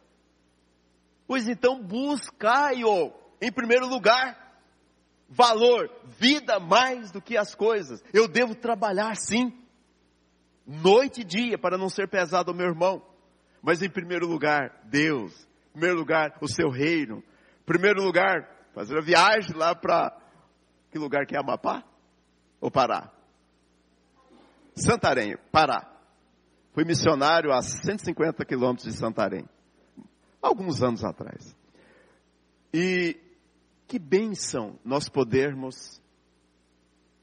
Pois 1.26 1.48
então, 1.48 1.82
buscai-o 1.82 3.12
em 3.40 3.50
primeiro 3.50 3.86
lugar. 3.88 4.48
Valor, 5.28 5.88
vida 6.18 6.58
mais 6.58 7.12
do 7.12 7.22
que 7.22 7.36
as 7.36 7.54
coisas. 7.54 8.02
Eu 8.12 8.26
devo 8.26 8.54
trabalhar 8.54 9.14
sim, 9.16 9.56
noite 10.66 11.20
e 11.20 11.24
dia, 11.24 11.56
para 11.56 11.78
não 11.78 11.88
ser 11.88 12.08
pesado 12.08 12.50
ao 12.50 12.56
meu 12.56 12.66
irmão. 12.66 13.00
Mas 13.62 13.80
em 13.80 13.88
primeiro 13.88 14.26
lugar, 14.26 14.82
Deus, 14.86 15.48
primeiro 15.72 15.98
lugar, 15.98 16.36
o 16.40 16.48
seu 16.48 16.70
reino. 16.70 17.22
Primeiro 17.64 18.02
lugar, 18.02 18.48
fazer 18.74 18.98
a 18.98 19.02
viagem 19.02 19.56
lá 19.56 19.74
para. 19.74 20.16
Que 20.90 20.98
lugar 20.98 21.26
que 21.26 21.36
é 21.36 21.38
Amapá? 21.38 21.84
Ou 22.60 22.70
Pará? 22.70 23.12
Santarém, 24.74 25.36
Pará. 25.52 25.86
Fui 26.72 26.84
missionário 26.84 27.52
a 27.52 27.62
150 27.62 28.44
quilômetros 28.44 28.92
de 28.92 28.98
Santarém. 28.98 29.48
Alguns 30.40 30.82
anos 30.82 31.04
atrás. 31.04 31.56
E 32.72 33.16
que 33.86 33.98
bênção 33.98 34.78
nós 34.84 35.08
podermos 35.08 36.00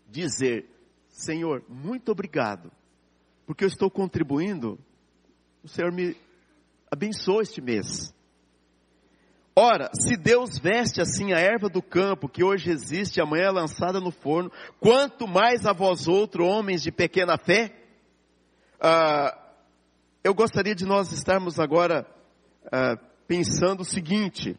dizer, 0.07 0.69
Senhor, 1.09 1.63
muito 1.67 2.11
obrigado, 2.11 2.71
porque 3.45 3.63
eu 3.63 3.67
estou 3.67 3.89
contribuindo, 3.89 4.77
o 5.63 5.67
Senhor 5.67 5.91
me 5.91 6.15
abençoou 6.91 7.41
este 7.41 7.61
mês. 7.61 8.13
Ora, 9.59 9.89
se 9.91 10.15
Deus 10.15 10.59
veste 10.59 11.01
assim 11.01 11.33
a 11.33 11.39
erva 11.39 11.67
do 11.67 11.81
campo, 11.81 12.29
que 12.29 12.43
hoje 12.43 12.69
existe 12.69 13.17
e 13.17 13.21
amanhã 13.21 13.45
é 13.45 13.51
lançada 13.51 13.99
no 13.99 14.11
forno, 14.11 14.51
quanto 14.79 15.27
mais 15.27 15.65
a 15.65 15.73
vós 15.73 16.07
outros, 16.07 16.47
homens 16.47 16.83
de 16.83 16.91
pequena 16.91 17.39
fé? 17.39 17.73
Ah, 18.79 19.35
eu 20.23 20.35
gostaria 20.35 20.75
de 20.75 20.85
nós 20.85 21.11
estarmos 21.11 21.59
agora 21.59 22.05
ah, 22.71 22.99
pensando 23.27 23.81
o 23.81 23.83
seguinte: 23.83 24.55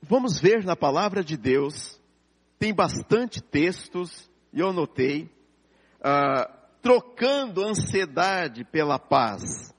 vamos 0.00 0.38
ver 0.38 0.64
na 0.64 0.76
palavra 0.76 1.24
de 1.24 1.36
Deus, 1.36 2.00
tem 2.60 2.72
bastante 2.72 3.42
textos, 3.42 4.30
e 4.52 4.60
eu 4.60 4.72
notei, 4.72 5.28
ah, 6.00 6.48
trocando 6.80 7.66
ansiedade 7.66 8.62
pela 8.62 9.00
paz. 9.00 9.76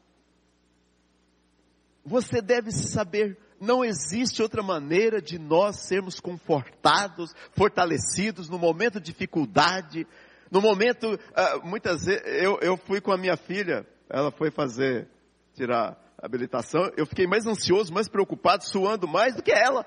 Você 2.09 2.41
deve 2.41 2.71
saber, 2.71 3.37
não 3.61 3.85
existe 3.85 4.41
outra 4.41 4.63
maneira 4.63 5.21
de 5.21 5.37
nós 5.37 5.75
sermos 5.81 6.19
confortados, 6.19 7.35
fortalecidos 7.51 8.49
no 8.49 8.57
momento 8.57 8.99
de 8.99 9.11
dificuldade, 9.11 10.07
no 10.49 10.59
momento, 10.59 11.05
uh, 11.13 11.67
muitas 11.67 12.05
vezes, 12.05 12.23
eu, 12.25 12.57
eu 12.63 12.75
fui 12.77 12.99
com 12.99 13.11
a 13.11 13.17
minha 13.17 13.37
filha, 13.37 13.85
ela 14.09 14.31
foi 14.31 14.49
fazer, 14.49 15.07
tirar 15.53 15.95
habilitação, 16.17 16.89
eu 16.97 17.05
fiquei 17.05 17.27
mais 17.27 17.45
ansioso, 17.45 17.93
mais 17.93 18.09
preocupado, 18.09 18.67
suando 18.67 19.07
mais 19.07 19.35
do 19.35 19.43
que 19.43 19.51
ela. 19.51 19.85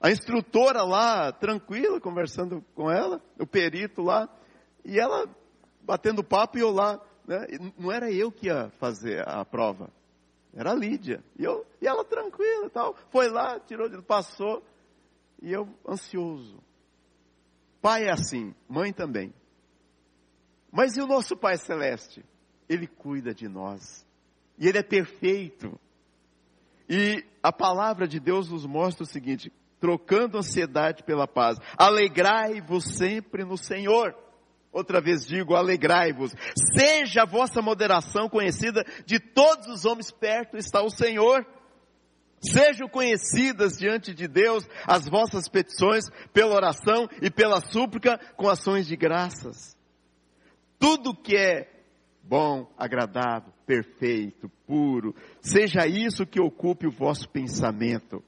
A 0.00 0.10
instrutora 0.10 0.82
lá, 0.82 1.30
tranquila, 1.30 2.00
conversando 2.00 2.64
com 2.74 2.90
ela, 2.90 3.22
o 3.38 3.46
perito 3.46 4.02
lá, 4.02 4.28
e 4.84 4.98
ela 4.98 5.28
batendo 5.82 6.24
papo 6.24 6.58
e 6.58 6.62
eu 6.62 6.72
lá. 6.72 7.00
Né? 7.24 7.46
não 7.78 7.92
era 7.92 8.10
eu 8.10 8.32
que 8.32 8.48
ia 8.48 8.70
fazer 8.80 9.22
a 9.24 9.44
prova, 9.44 9.88
era 10.54 10.72
a 10.72 10.74
Lídia. 10.74 11.22
E, 11.38 11.44
eu, 11.44 11.66
e 11.80 11.86
ela 11.86 12.04
tranquila 12.04 12.68
tal. 12.70 12.94
Foi 13.10 13.28
lá, 13.28 13.58
tirou, 13.60 13.90
passou, 14.02 14.62
e 15.40 15.52
eu 15.52 15.68
ansioso. 15.88 16.62
Pai 17.80 18.04
é 18.04 18.12
assim, 18.12 18.54
mãe 18.68 18.92
também. 18.92 19.34
Mas 20.70 20.96
e 20.96 21.02
o 21.02 21.06
nosso 21.06 21.36
Pai 21.36 21.56
Celeste? 21.56 22.24
Ele 22.68 22.86
cuida 22.86 23.34
de 23.34 23.48
nós. 23.48 24.06
E 24.58 24.68
Ele 24.68 24.78
é 24.78 24.82
perfeito. 24.82 25.78
E 26.88 27.24
a 27.42 27.52
palavra 27.52 28.06
de 28.06 28.20
Deus 28.20 28.48
nos 28.50 28.64
mostra 28.64 29.02
o 29.02 29.06
seguinte: 29.06 29.52
trocando 29.80 30.38
ansiedade 30.38 31.02
pela 31.02 31.26
paz, 31.26 31.58
alegrai-vos 31.76 32.84
sempre 32.96 33.44
no 33.44 33.58
Senhor. 33.58 34.14
Outra 34.72 35.00
vez 35.00 35.26
digo, 35.26 35.54
alegrai-vos. 35.54 36.34
Seja 36.76 37.22
a 37.22 37.26
vossa 37.26 37.60
moderação 37.60 38.28
conhecida 38.28 38.84
de 39.04 39.20
todos 39.20 39.66
os 39.66 39.84
homens, 39.84 40.10
perto 40.10 40.56
está 40.56 40.82
o 40.82 40.90
Senhor. 40.90 41.46
Sejam 42.40 42.88
conhecidas 42.88 43.76
diante 43.76 44.14
de 44.14 44.26
Deus 44.26 44.66
as 44.86 45.08
vossas 45.08 45.48
petições 45.48 46.06
pela 46.32 46.54
oração 46.54 47.08
e 47.20 47.30
pela 47.30 47.60
súplica 47.60 48.18
com 48.36 48.48
ações 48.48 48.86
de 48.86 48.96
graças 48.96 49.76
tudo 50.82 51.14
que 51.14 51.36
é 51.36 51.70
bom, 52.24 52.68
agradável, 52.76 53.52
perfeito, 53.64 54.50
puro, 54.66 55.14
seja 55.40 55.86
isso 55.86 56.26
que 56.26 56.42
ocupe 56.42 56.88
o 56.88 56.90
vosso 56.90 57.28
pensamento. 57.28 58.20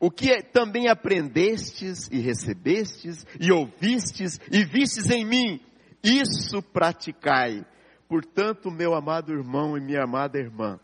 O 0.00 0.10
que 0.10 0.30
é, 0.30 0.42
também 0.42 0.88
aprendestes 0.88 2.08
e 2.10 2.18
recebestes 2.18 3.26
e 3.40 3.52
ouvistes 3.52 4.38
e 4.50 4.64
vistes 4.64 5.10
em 5.10 5.24
mim, 5.24 5.60
isso 6.02 6.62
praticai. 6.62 7.64
Portanto, 8.08 8.70
meu 8.70 8.94
amado 8.94 9.32
irmão 9.32 9.76
e 9.76 9.80
minha 9.80 10.02
amada 10.04 10.38
irmã, 10.38 10.78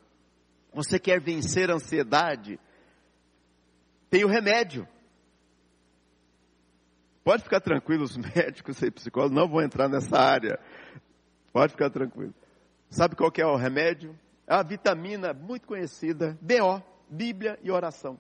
você 0.73 0.99
quer 0.99 1.21
vencer 1.21 1.71
a 1.71 1.75
ansiedade? 1.75 2.59
Tem 4.11 4.25
o 4.25 4.29
remédio. 4.29 4.87
Pode 7.23 7.43
ficar 7.43 7.61
tranquilo, 7.61 8.05
os 8.05 8.17
médicos 8.35 8.81
e 8.81 8.91
psicólogos 8.91 9.37
não 9.37 9.49
vão 9.49 9.61
entrar 9.61 9.89
nessa 9.89 10.19
área. 10.19 10.59
Pode 11.53 11.73
ficar 11.73 11.91
tranquilo. 11.91 12.35
Sabe 12.91 13.17
qual 13.17 13.31
é 13.37 13.45
o 13.45 13.57
remédio? 13.57 14.19
É 14.47 14.55
a 14.55 14.63
vitamina 14.63 15.35
muito 15.35 15.67
conhecida, 15.67 16.39
BO, 16.41 16.83
Bíblia 17.11 17.59
e 17.63 17.71
oração. 17.71 18.19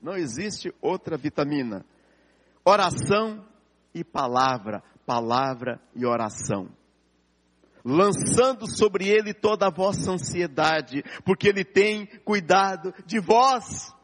Não 0.00 0.14
existe 0.14 0.72
outra 0.80 1.16
vitamina. 1.16 1.84
Oração 2.64 3.44
e 3.94 4.02
palavra, 4.02 4.82
palavra 5.04 5.80
e 5.94 6.06
oração. 6.06 6.68
Lançando 7.84 8.66
sobre 8.66 9.08
ele 9.08 9.32
toda 9.32 9.66
a 9.66 9.70
vossa 9.70 10.12
ansiedade, 10.12 11.02
porque 11.24 11.48
ele 11.48 11.64
tem 11.64 12.06
cuidado 12.24 12.94
de 13.06 13.18
vós. 13.18 13.94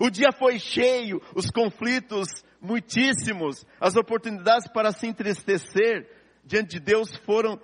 O 0.00 0.10
dia 0.10 0.30
foi 0.38 0.58
cheio, 0.58 1.20
os 1.34 1.50
conflitos 1.50 2.28
muitíssimos, 2.60 3.64
as 3.80 3.96
oportunidades 3.96 4.70
para 4.72 4.92
se 4.92 5.06
entristecer, 5.06 6.08
diante 6.44 6.78
de 6.78 6.80
Deus 6.80 7.16
foram 7.24 7.60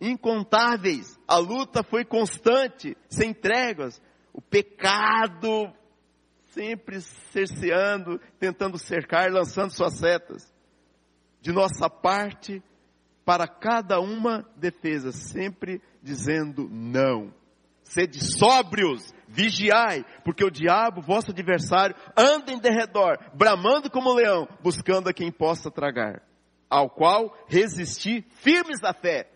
incontáveis. 0.00 1.18
A 1.26 1.36
luta 1.38 1.82
foi 1.82 2.04
constante, 2.04 2.96
sem 3.08 3.32
tréguas. 3.32 4.00
O 4.32 4.40
pecado 4.40 5.72
sempre 6.52 7.00
cerceando, 7.32 8.18
tentando 8.38 8.78
cercar, 8.78 9.30
lançando 9.30 9.72
suas 9.72 9.94
setas. 9.94 10.52
De 11.40 11.52
nossa 11.52 11.88
parte, 11.88 12.62
para 13.24 13.46
cada 13.46 14.00
uma 14.00 14.44
defesa, 14.56 15.12
sempre 15.12 15.80
dizendo 16.02 16.68
não. 16.70 17.32
Sede 17.82 18.22
sóbrios, 18.22 19.14
vigiai, 19.26 20.04
porque 20.24 20.44
o 20.44 20.50
diabo, 20.50 21.00
vosso 21.00 21.30
adversário, 21.30 21.96
anda 22.16 22.52
em 22.52 22.58
derredor, 22.58 23.18
bramando 23.34 23.90
como 23.90 24.12
leão, 24.12 24.46
buscando 24.62 25.08
a 25.08 25.12
quem 25.12 25.32
possa 25.32 25.70
tragar 25.70 26.22
ao 26.68 26.90
qual 26.90 27.34
resisti 27.48 28.22
firmes 28.42 28.80
da 28.80 28.92
fé, 28.92 29.30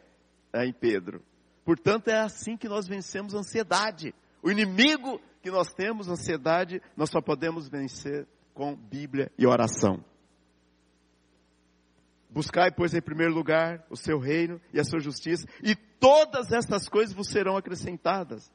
é 0.53 0.67
em 0.67 0.73
Pedro. 0.73 1.23
Portanto, 1.65 2.09
é 2.09 2.21
assim 2.21 2.57
que 2.57 2.69
nós 2.69 2.87
vencemos 2.87 3.35
a 3.35 3.39
ansiedade. 3.39 4.15
O 4.43 4.51
inimigo 4.51 5.21
que 5.43 5.51
nós 5.51 5.73
temos, 5.73 6.09
ansiedade, 6.09 6.81
nós 6.97 7.11
só 7.11 7.21
podemos 7.21 7.69
vencer 7.69 8.27
com 8.55 8.77
Bíblia 8.77 9.31
e 9.37 9.47
oração. 9.47 10.03
Buscai, 12.31 12.71
pois, 12.71 12.95
em 12.95 13.03
primeiro 13.03 13.35
lugar 13.35 13.85
o 13.91 13.97
seu 13.97 14.19
reino 14.19 14.61
e 14.73 14.81
a 14.81 14.85
sua 14.85 15.01
justiça, 15.01 15.47
e 15.63 15.75
todas 15.75 16.51
essas 16.53 16.89
coisas 16.89 17.15
vos 17.15 17.29
serão 17.29 17.57
acrescentadas. 17.57 18.51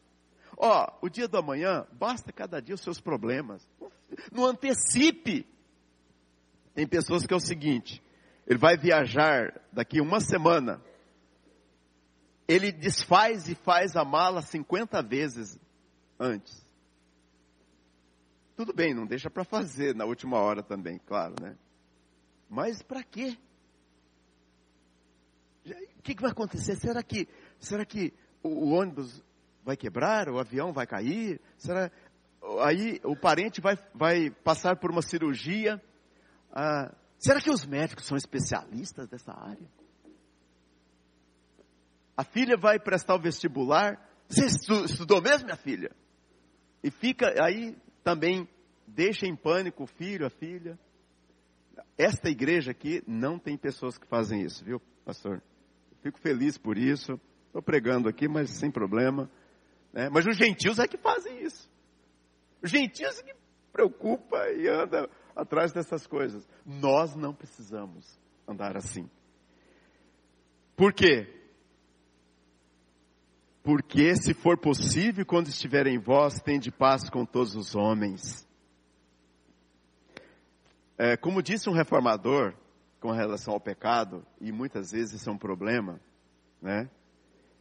Ó, 0.58 0.88
o 1.02 1.10
dia 1.10 1.28
do 1.28 1.38
amanhã, 1.38 1.86
basta 1.92 2.32
cada 2.32 2.60
dia 2.60 2.74
os 2.74 2.82
seus 2.82 3.00
problemas. 3.00 3.70
Não 4.32 4.46
antecipe. 4.46 5.46
Tem 6.74 6.88
pessoas 6.88 7.28
que 7.28 7.34
é 7.34 7.38
o 7.38 7.40
seguinte, 7.40 8.02
ele 8.48 8.58
vai 8.58 8.78
viajar 8.78 9.62
daqui 9.72 10.00
uma 10.00 10.20
semana. 10.20 10.82
Ele 12.48 12.72
desfaz 12.72 13.50
e 13.50 13.56
faz 13.56 13.96
a 13.96 14.06
mala 14.06 14.42
50 14.42 15.02
vezes 15.04 15.60
antes. 16.20 16.67
Tudo 18.58 18.74
bem, 18.74 18.94
não 18.94 19.06
deixa 19.06 19.30
para 19.30 19.46
fazer 19.46 19.96
na 19.96 20.04
última 20.04 20.38
hora 20.38 20.62
também, 20.62 20.98
claro, 20.98 21.36
né? 21.42 21.56
Mas 22.50 22.82
para 22.82 23.04
quê? 23.04 23.38
O 25.66 26.02
que, 26.02 26.16
que, 26.16 26.22
vai 26.22 26.32
acontecer? 26.32 26.76
Será 26.76 27.02
que, 27.04 27.28
será 27.60 27.86
que 27.86 28.14
o, 28.44 28.50
o 28.50 28.70
ônibus 28.72 29.24
vai 29.64 29.78
quebrar? 29.78 30.28
O 30.28 30.40
avião 30.40 30.74
vai 30.74 30.86
cair? 30.86 31.40
Será 31.58 31.92
aí 32.66 33.00
o 33.04 33.16
parente 33.16 33.62
vai, 33.62 33.78
vai 33.94 34.32
passar 34.32 34.76
por 34.78 34.92
uma 34.92 35.02
cirurgia? 35.02 35.82
Ah, 36.52 36.94
Será 37.20 37.42
que 37.42 37.50
os 37.50 37.66
médicos 37.66 38.06
são 38.06 38.16
especialistas 38.16 39.08
dessa 39.08 39.34
área? 39.34 39.68
A 42.16 42.24
filha 42.24 42.56
vai 42.58 42.80
prestar 42.80 43.16
o 43.16 43.20
vestibular. 43.20 44.00
Você 44.28 44.46
estudou 44.46 45.22
mesmo, 45.22 45.46
minha 45.46 45.58
filha? 45.58 45.92
E 46.84 46.92
fica 46.92 47.34
aí 47.44 47.76
também, 48.08 48.48
deixa 48.88 49.28
em 49.28 49.36
pânico 49.36 49.84
o 49.84 49.86
filho, 49.86 50.26
a 50.26 50.30
filha. 50.30 50.80
Esta 51.98 52.30
igreja 52.30 52.72
aqui 52.72 53.04
não 53.06 53.38
tem 53.38 53.58
pessoas 53.58 53.98
que 53.98 54.08
fazem 54.08 54.42
isso, 54.44 54.64
viu, 54.64 54.82
pastor? 55.04 55.44
Fico 56.02 56.18
feliz 56.18 56.58
por 56.58 56.78
isso. 56.78 57.20
Estou 57.48 57.62
pregando 57.62 58.08
aqui, 58.08 58.30
mas 58.30 58.50
sem 58.52 58.72
problema. 58.72 59.30
Né? 59.92 60.10
Mas 60.10 60.26
os 60.26 60.38
gentios 60.38 60.80
é 60.80 60.88
que 60.88 60.98
fazem 60.98 61.44
isso. 61.44 61.70
Os 62.64 62.72
gentios 62.72 63.20
é 63.20 63.24
que 63.24 63.36
preocupa 63.74 64.38
e 64.52 64.70
anda 64.70 65.10
atrás 65.36 65.74
dessas 65.74 66.08
coisas. 66.08 66.48
Nós 66.66 67.14
não 67.14 67.34
precisamos 67.34 68.18
andar 68.48 68.78
assim. 68.78 69.10
Por 70.78 70.94
quê? 70.94 71.37
Porque 73.68 74.16
se 74.16 74.34
for 74.34 74.58
possível, 74.58 75.26
quando 75.26 75.50
estiver 75.50 75.88
em 75.88 76.00
vós, 76.00 76.40
tende 76.40 76.72
paz 76.72 77.10
com 77.10 77.26
todos 77.26 77.54
os 77.54 77.76
homens. 77.76 78.48
É, 80.98 81.18
como 81.18 81.44
disse 81.44 81.70
um 81.70 81.74
reformador 81.74 82.56
com 83.02 83.12
relação 83.12 83.54
ao 83.54 83.60
pecado, 83.60 84.26
e 84.40 84.54
muitas 84.54 84.94
vezes 84.94 85.20
isso 85.20 85.30
é 85.30 85.34
um 85.34 85.38
problema, 85.38 86.00
né? 86.62 86.90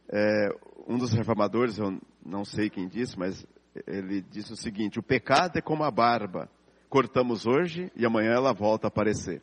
É, 0.07 0.47
um 0.87 0.97
dos 0.97 1.11
reformadores, 1.11 1.77
eu 1.77 1.99
não 2.25 2.45
sei 2.45 2.69
quem 2.69 2.87
disse, 2.87 3.19
mas 3.19 3.45
ele 3.85 4.21
disse 4.21 4.53
o 4.53 4.55
seguinte: 4.55 4.99
o 4.99 5.03
pecado 5.03 5.57
é 5.57 5.61
como 5.61 5.83
a 5.83 5.91
barba, 5.91 6.49
cortamos 6.87 7.45
hoje 7.45 7.91
e 7.97 8.05
amanhã 8.05 8.31
ela 8.31 8.53
volta 8.53 8.87
a 8.87 8.89
aparecer. 8.89 9.41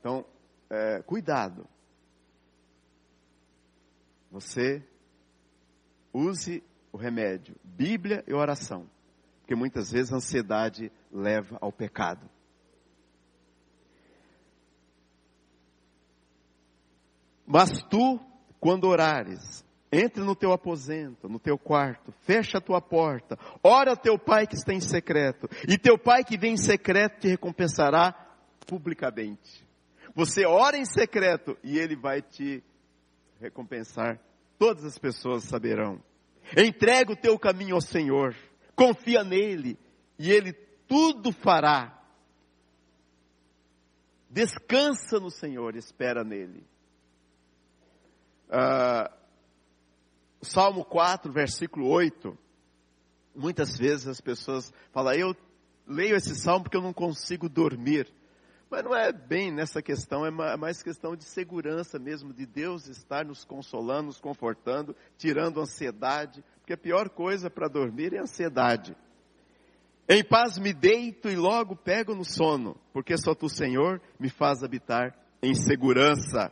Então, 0.00 0.26
é, 0.68 1.00
cuidado. 1.02 1.64
Você 4.28 4.82
use 6.12 6.62
o 6.92 6.96
remédio, 6.96 7.56
Bíblia 7.64 8.22
e 8.26 8.34
oração. 8.34 8.88
porque 9.40 9.54
muitas 9.54 9.90
vezes 9.90 10.12
a 10.12 10.16
ansiedade 10.16 10.92
leva 11.10 11.58
ao 11.60 11.72
pecado. 11.72 12.28
Mas 17.44 17.82
tu, 17.90 18.20
quando 18.60 18.84
orares, 18.84 19.64
entre 19.90 20.22
no 20.24 20.34
teu 20.34 20.52
aposento, 20.52 21.28
no 21.28 21.38
teu 21.38 21.58
quarto, 21.58 22.12
fecha 22.22 22.58
a 22.58 22.60
tua 22.62 22.80
porta, 22.80 23.36
ora 23.62 23.94
teu 23.94 24.18
pai 24.18 24.46
que 24.46 24.54
está 24.54 24.72
em 24.72 24.80
secreto, 24.80 25.48
e 25.68 25.76
teu 25.76 25.98
pai 25.98 26.24
que 26.24 26.38
vem 26.38 26.54
em 26.54 26.56
secreto 26.56 27.20
te 27.20 27.28
recompensará 27.28 28.12
publicamente. 28.66 29.66
Você 30.14 30.46
ora 30.46 30.78
em 30.78 30.84
secreto 30.84 31.58
e 31.62 31.78
ele 31.78 31.96
vai 31.96 32.22
te 32.22 32.62
recompensar. 33.40 34.18
Todas 34.62 34.84
as 34.84 34.96
pessoas 34.96 35.42
saberão. 35.42 36.00
Entrega 36.56 37.10
o 37.10 37.16
teu 37.16 37.36
caminho 37.36 37.74
ao 37.74 37.80
Senhor, 37.80 38.32
confia 38.76 39.24
nele 39.24 39.76
e 40.16 40.30
ele 40.30 40.52
tudo 40.86 41.32
fará. 41.32 42.00
Descansa 44.30 45.18
no 45.18 45.30
Senhor, 45.30 45.74
espera 45.74 46.22
nele. 46.22 46.64
Uh, 48.46 49.12
Salmo 50.42 50.84
4, 50.84 51.32
versículo 51.32 51.88
8. 51.88 52.38
Muitas 53.34 53.76
vezes 53.76 54.06
as 54.06 54.20
pessoas 54.20 54.72
falam, 54.92 55.12
eu 55.14 55.34
leio 55.88 56.14
esse 56.14 56.36
salmo 56.36 56.62
porque 56.62 56.76
eu 56.76 56.82
não 56.82 56.92
consigo 56.92 57.48
dormir. 57.48 58.08
Mas 58.72 58.84
não 58.84 58.96
é 58.96 59.12
bem 59.12 59.52
nessa 59.52 59.82
questão, 59.82 60.24
é, 60.24 60.30
é 60.30 60.56
mais 60.56 60.82
questão 60.82 61.14
de 61.14 61.24
segurança 61.24 61.98
mesmo, 61.98 62.32
de 62.32 62.46
Deus 62.46 62.86
estar 62.86 63.22
nos 63.22 63.44
consolando, 63.44 64.04
nos 64.04 64.18
confortando, 64.18 64.96
tirando 65.18 65.60
ansiedade, 65.60 66.42
porque 66.58 66.72
a 66.72 66.78
pior 66.78 67.10
coisa 67.10 67.50
para 67.50 67.68
dormir 67.68 68.14
é 68.14 68.20
ansiedade. 68.20 68.96
Em 70.08 70.24
paz 70.24 70.56
me 70.56 70.72
deito 70.72 71.28
e 71.28 71.36
logo 71.36 71.76
pego 71.76 72.14
no 72.14 72.24
sono, 72.24 72.74
porque 72.94 73.14
só 73.18 73.34
tu, 73.34 73.46
Senhor, 73.46 74.00
me 74.18 74.30
faz 74.30 74.62
habitar 74.62 75.14
em 75.42 75.54
segurança. 75.54 76.50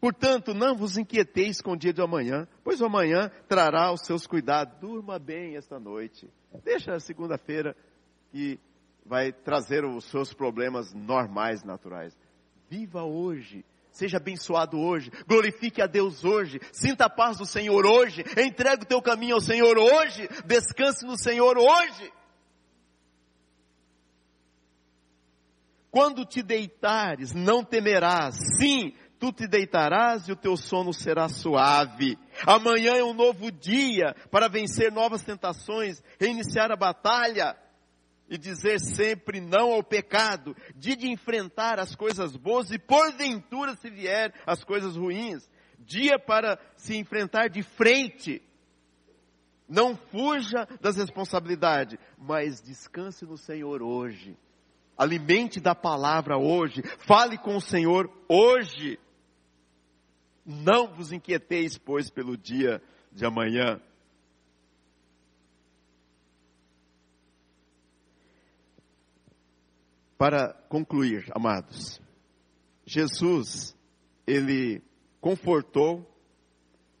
Portanto, 0.00 0.54
não 0.54 0.74
vos 0.74 0.96
inquieteis 0.96 1.60
com 1.60 1.72
o 1.72 1.76
dia 1.76 1.92
de 1.92 2.00
amanhã, 2.00 2.48
pois 2.64 2.80
o 2.80 2.86
amanhã 2.86 3.30
trará 3.46 3.92
os 3.92 4.06
seus 4.06 4.26
cuidados. 4.26 4.78
Durma 4.80 5.18
bem 5.18 5.54
esta 5.54 5.78
noite. 5.78 6.30
Deixa 6.64 6.94
a 6.94 7.00
segunda-feira 7.00 7.76
que 8.30 8.58
vai 9.08 9.32
trazer 9.32 9.84
os 9.84 10.04
seus 10.06 10.34
problemas 10.34 10.92
normais, 10.92 11.62
naturais. 11.62 12.16
Viva 12.68 13.04
hoje. 13.04 13.64
Seja 13.90 14.18
abençoado 14.18 14.78
hoje, 14.78 15.10
glorifique 15.26 15.80
a 15.80 15.86
Deus 15.86 16.22
hoje, 16.22 16.60
sinta 16.70 17.06
a 17.06 17.10
paz 17.10 17.38
do 17.38 17.46
Senhor 17.46 17.86
hoje, 17.86 18.22
entregue 18.36 18.82
o 18.82 18.86
teu 18.86 19.00
caminho 19.00 19.36
ao 19.36 19.40
Senhor 19.40 19.78
hoje, 19.78 20.28
descanse 20.44 21.06
no 21.06 21.16
Senhor 21.16 21.56
hoje. 21.56 22.12
Quando 25.90 26.26
te 26.26 26.42
deitares, 26.42 27.32
não 27.32 27.64
temerás, 27.64 28.36
sim, 28.60 28.92
tu 29.18 29.32
te 29.32 29.48
deitarás 29.48 30.28
e 30.28 30.32
o 30.32 30.36
teu 30.36 30.58
sono 30.58 30.92
será 30.92 31.26
suave. 31.26 32.18
Amanhã 32.46 32.96
é 32.96 33.02
um 33.02 33.14
novo 33.14 33.50
dia 33.50 34.14
para 34.30 34.46
vencer 34.46 34.92
novas 34.92 35.22
tentações, 35.22 36.02
reiniciar 36.20 36.70
a 36.70 36.76
batalha 36.76 37.56
e 38.28 38.36
dizer 38.36 38.80
sempre 38.80 39.40
não 39.40 39.72
ao 39.72 39.82
pecado, 39.82 40.56
dia 40.74 40.96
de 40.96 41.08
enfrentar 41.08 41.78
as 41.78 41.94
coisas 41.94 42.36
boas 42.36 42.70
e 42.70 42.78
porventura 42.78 43.76
se 43.76 43.88
vier 43.88 44.34
as 44.46 44.64
coisas 44.64 44.96
ruins, 44.96 45.48
dia 45.78 46.18
para 46.18 46.58
se 46.76 46.96
enfrentar 46.96 47.48
de 47.48 47.62
frente. 47.62 48.42
Não 49.68 49.96
fuja 49.96 50.66
das 50.80 50.96
responsabilidades, 50.96 51.98
mas 52.16 52.60
descanse 52.60 53.24
no 53.24 53.36
Senhor 53.36 53.82
hoje. 53.82 54.36
Alimente 54.96 55.60
da 55.60 55.74
palavra 55.74 56.38
hoje. 56.38 56.82
Fale 56.98 57.36
com 57.36 57.56
o 57.56 57.60
Senhor 57.60 58.10
hoje. 58.28 58.98
Não 60.44 60.94
vos 60.94 61.12
inquieteis, 61.12 61.76
pois, 61.76 62.08
pelo 62.08 62.36
dia 62.36 62.80
de 63.12 63.26
amanhã, 63.26 63.80
Para 70.18 70.54
concluir, 70.68 71.30
amados, 71.34 72.00
Jesus, 72.86 73.76
ele 74.26 74.82
confortou, 75.20 76.10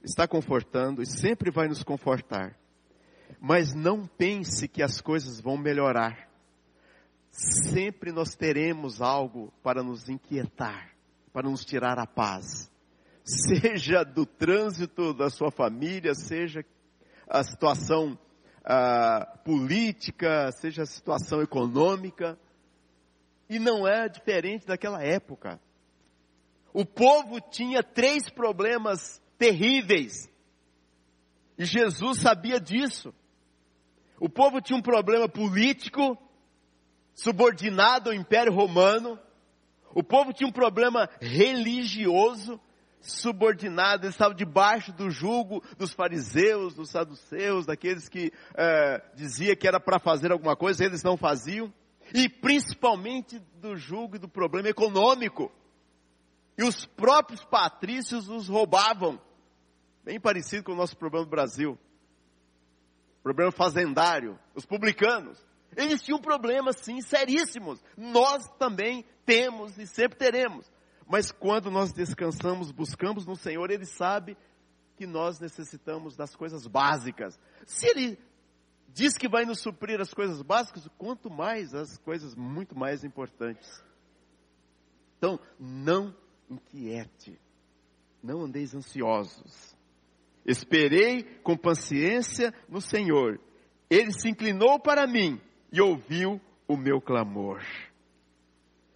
está 0.04 0.28
confortando 0.28 1.02
e 1.02 1.06
sempre 1.06 1.50
vai 1.50 1.66
nos 1.66 1.82
confortar. 1.82 2.58
Mas 3.40 3.74
não 3.74 4.06
pense 4.06 4.68
que 4.68 4.82
as 4.82 5.00
coisas 5.00 5.40
vão 5.40 5.56
melhorar. 5.56 6.28
Sempre 7.30 8.12
nós 8.12 8.34
teremos 8.34 9.00
algo 9.00 9.52
para 9.62 9.82
nos 9.82 10.08
inquietar, 10.08 10.92
para 11.32 11.48
nos 11.48 11.64
tirar 11.64 11.98
a 11.98 12.06
paz. 12.06 12.70
Seja 13.24 14.04
do 14.04 14.26
trânsito 14.26 15.14
da 15.14 15.30
sua 15.30 15.50
família, 15.50 16.14
seja 16.14 16.64
a 17.28 17.42
situação 17.42 18.18
ah, 18.64 19.38
política, 19.44 20.50
seja 20.52 20.82
a 20.82 20.86
situação 20.86 21.40
econômica, 21.40 22.38
e 23.48 23.58
não 23.58 23.86
é 23.86 24.08
diferente 24.08 24.66
daquela 24.66 25.02
época. 25.02 25.60
O 26.72 26.84
povo 26.84 27.40
tinha 27.40 27.82
três 27.82 28.28
problemas 28.28 29.22
terríveis. 29.38 30.30
E 31.56 31.64
Jesus 31.64 32.20
sabia 32.20 32.60
disso. 32.60 33.14
O 34.20 34.28
povo 34.28 34.60
tinha 34.60 34.78
um 34.78 34.82
problema 34.82 35.28
político, 35.28 36.18
subordinado 37.14 38.10
ao 38.10 38.16
Império 38.16 38.52
Romano. 38.52 39.18
O 39.94 40.02
povo 40.02 40.32
tinha 40.32 40.48
um 40.48 40.52
problema 40.52 41.08
religioso, 41.20 42.60
subordinado, 43.00 44.04
eles 44.04 44.14
estavam 44.14 44.36
debaixo 44.36 44.92
do 44.92 45.10
jugo 45.10 45.62
dos 45.78 45.92
fariseus, 45.92 46.74
dos 46.74 46.90
saduceus, 46.90 47.64
daqueles 47.64 48.08
que 48.08 48.32
é, 48.54 49.02
dizia 49.14 49.56
que 49.56 49.66
era 49.66 49.80
para 49.80 49.98
fazer 49.98 50.32
alguma 50.32 50.56
coisa, 50.56 50.84
eles 50.84 51.02
não 51.02 51.16
faziam 51.16 51.72
e 52.14 52.28
principalmente 52.28 53.38
do 53.60 53.76
julgo 53.76 54.16
e 54.16 54.18
do 54.18 54.28
problema 54.28 54.68
econômico. 54.68 55.52
E 56.58 56.62
os 56.62 56.86
próprios 56.86 57.44
patrícios 57.44 58.28
os 58.28 58.48
roubavam. 58.48 59.20
Bem 60.04 60.20
parecido 60.20 60.64
com 60.64 60.72
o 60.72 60.76
nosso 60.76 60.96
problema 60.96 61.24
do 61.24 61.30
Brasil. 61.30 61.78
Problema 63.22 63.50
fazendário. 63.50 64.38
Os 64.54 64.64
publicanos. 64.64 65.44
Eles 65.76 66.02
tinham 66.02 66.18
problemas, 66.18 66.76
sim, 66.80 67.00
seríssimos. 67.00 67.82
Nós 67.96 68.48
também 68.58 69.04
temos 69.26 69.76
e 69.76 69.86
sempre 69.86 70.16
teremos. 70.16 70.70
Mas 71.06 71.30
quando 71.30 71.70
nós 71.70 71.92
descansamos, 71.92 72.72
buscamos 72.72 73.26
no 73.26 73.36
Senhor, 73.36 73.70
Ele 73.70 73.84
sabe 73.84 74.36
que 74.96 75.06
nós 75.06 75.38
necessitamos 75.38 76.16
das 76.16 76.34
coisas 76.34 76.66
básicas. 76.66 77.38
Se 77.66 77.86
Ele 77.86 78.18
diz 78.96 79.18
que 79.18 79.28
vai 79.28 79.44
nos 79.44 79.60
suprir 79.60 80.00
as 80.00 80.14
coisas 80.14 80.40
básicas, 80.40 80.88
quanto 80.96 81.28
mais 81.28 81.74
as 81.74 81.98
coisas 81.98 82.34
muito 82.34 82.74
mais 82.74 83.04
importantes. 83.04 83.68
Então, 85.18 85.38
não 85.60 86.16
inquiete, 86.48 87.38
não 88.22 88.40
andeis 88.40 88.74
ansiosos. 88.74 89.76
Esperei 90.46 91.24
com 91.42 91.58
paciência 91.58 92.54
no 92.70 92.80
Senhor. 92.80 93.38
Ele 93.90 94.12
se 94.12 94.30
inclinou 94.30 94.80
para 94.80 95.06
mim 95.06 95.38
e 95.70 95.78
ouviu 95.78 96.40
o 96.66 96.74
meu 96.74 96.98
clamor. 96.98 97.62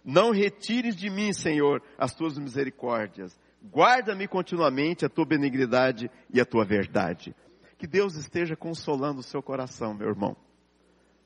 Não 0.03 0.31
retires 0.31 0.95
de 0.95 1.11
mim, 1.11 1.31
Senhor, 1.31 1.79
as 1.95 2.15
tuas 2.15 2.39
misericórdias. 2.39 3.39
Guarda-me 3.71 4.27
continuamente 4.27 5.05
a 5.05 5.09
tua 5.09 5.25
benignidade 5.25 6.09
e 6.33 6.41
a 6.41 6.45
tua 6.45 6.65
verdade. 6.65 7.35
Que 7.81 7.87
Deus 7.87 8.13
esteja 8.15 8.55
consolando 8.55 9.21
o 9.21 9.23
seu 9.23 9.41
coração, 9.41 9.95
meu 9.95 10.07
irmão. 10.07 10.37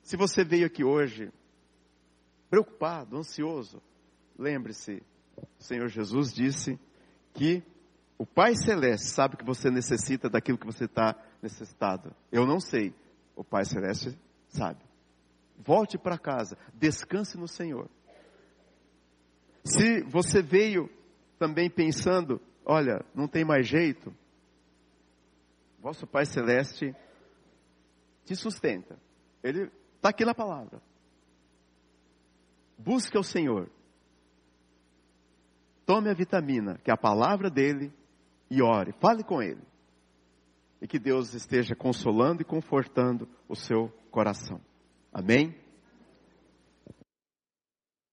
Se 0.01 0.15
você 0.15 0.41
veio 0.41 0.65
aqui 0.65 0.85
hoje 0.85 1.29
preocupado, 2.49 3.17
ansioso, 3.17 3.81
lembre-se, 4.39 5.03
o 5.35 5.61
Senhor 5.61 5.89
Jesus 5.89 6.33
disse 6.33 6.79
que 7.33 7.61
o 8.17 8.25
Pai 8.25 8.55
Celeste 8.55 9.07
sabe 9.07 9.35
que 9.35 9.43
você 9.43 9.69
necessita 9.69 10.29
daquilo 10.29 10.57
que 10.57 10.65
você 10.65 10.85
está 10.85 11.21
necessitado. 11.41 12.15
Eu 12.31 12.45
não 12.45 12.61
sei, 12.61 12.95
o 13.35 13.43
Pai 13.43 13.65
Celeste 13.65 14.17
sabe. 14.47 14.79
Volte 15.57 15.97
para 15.97 16.17
casa, 16.17 16.57
descanse 16.73 17.37
no 17.37 17.49
Senhor. 17.49 17.89
Se 19.61 20.03
você 20.03 20.41
veio 20.41 20.89
também 21.37 21.69
pensando, 21.69 22.39
olha, 22.63 23.03
não 23.13 23.27
tem 23.27 23.43
mais 23.43 23.67
jeito, 23.67 24.15
vosso 25.85 26.07
Pai 26.07 26.25
Celeste 26.25 26.95
te 28.23 28.35
sustenta. 28.35 28.99
Ele 29.43 29.71
está 29.97 30.09
aqui 30.09 30.25
na 30.25 30.33
palavra. 30.33 30.81
Busque 32.75 33.15
o 33.19 33.21
Senhor. 33.21 33.69
Tome 35.85 36.09
a 36.09 36.15
vitamina, 36.15 36.79
que 36.79 36.89
é 36.89 36.93
a 36.95 36.97
palavra 36.97 37.51
dele, 37.51 37.93
e 38.49 38.63
ore. 38.63 38.93
Fale 38.93 39.23
com 39.23 39.43
ele. 39.43 39.61
e 40.81 40.87
que 40.87 40.97
Deus 40.99 41.35
esteja 41.35 41.75
consolando 41.75 42.41
e 42.41 42.45
confortando 42.45 43.29
o 43.47 43.55
seu 43.55 43.89
coração. 44.09 44.59
Amém? 45.13 45.55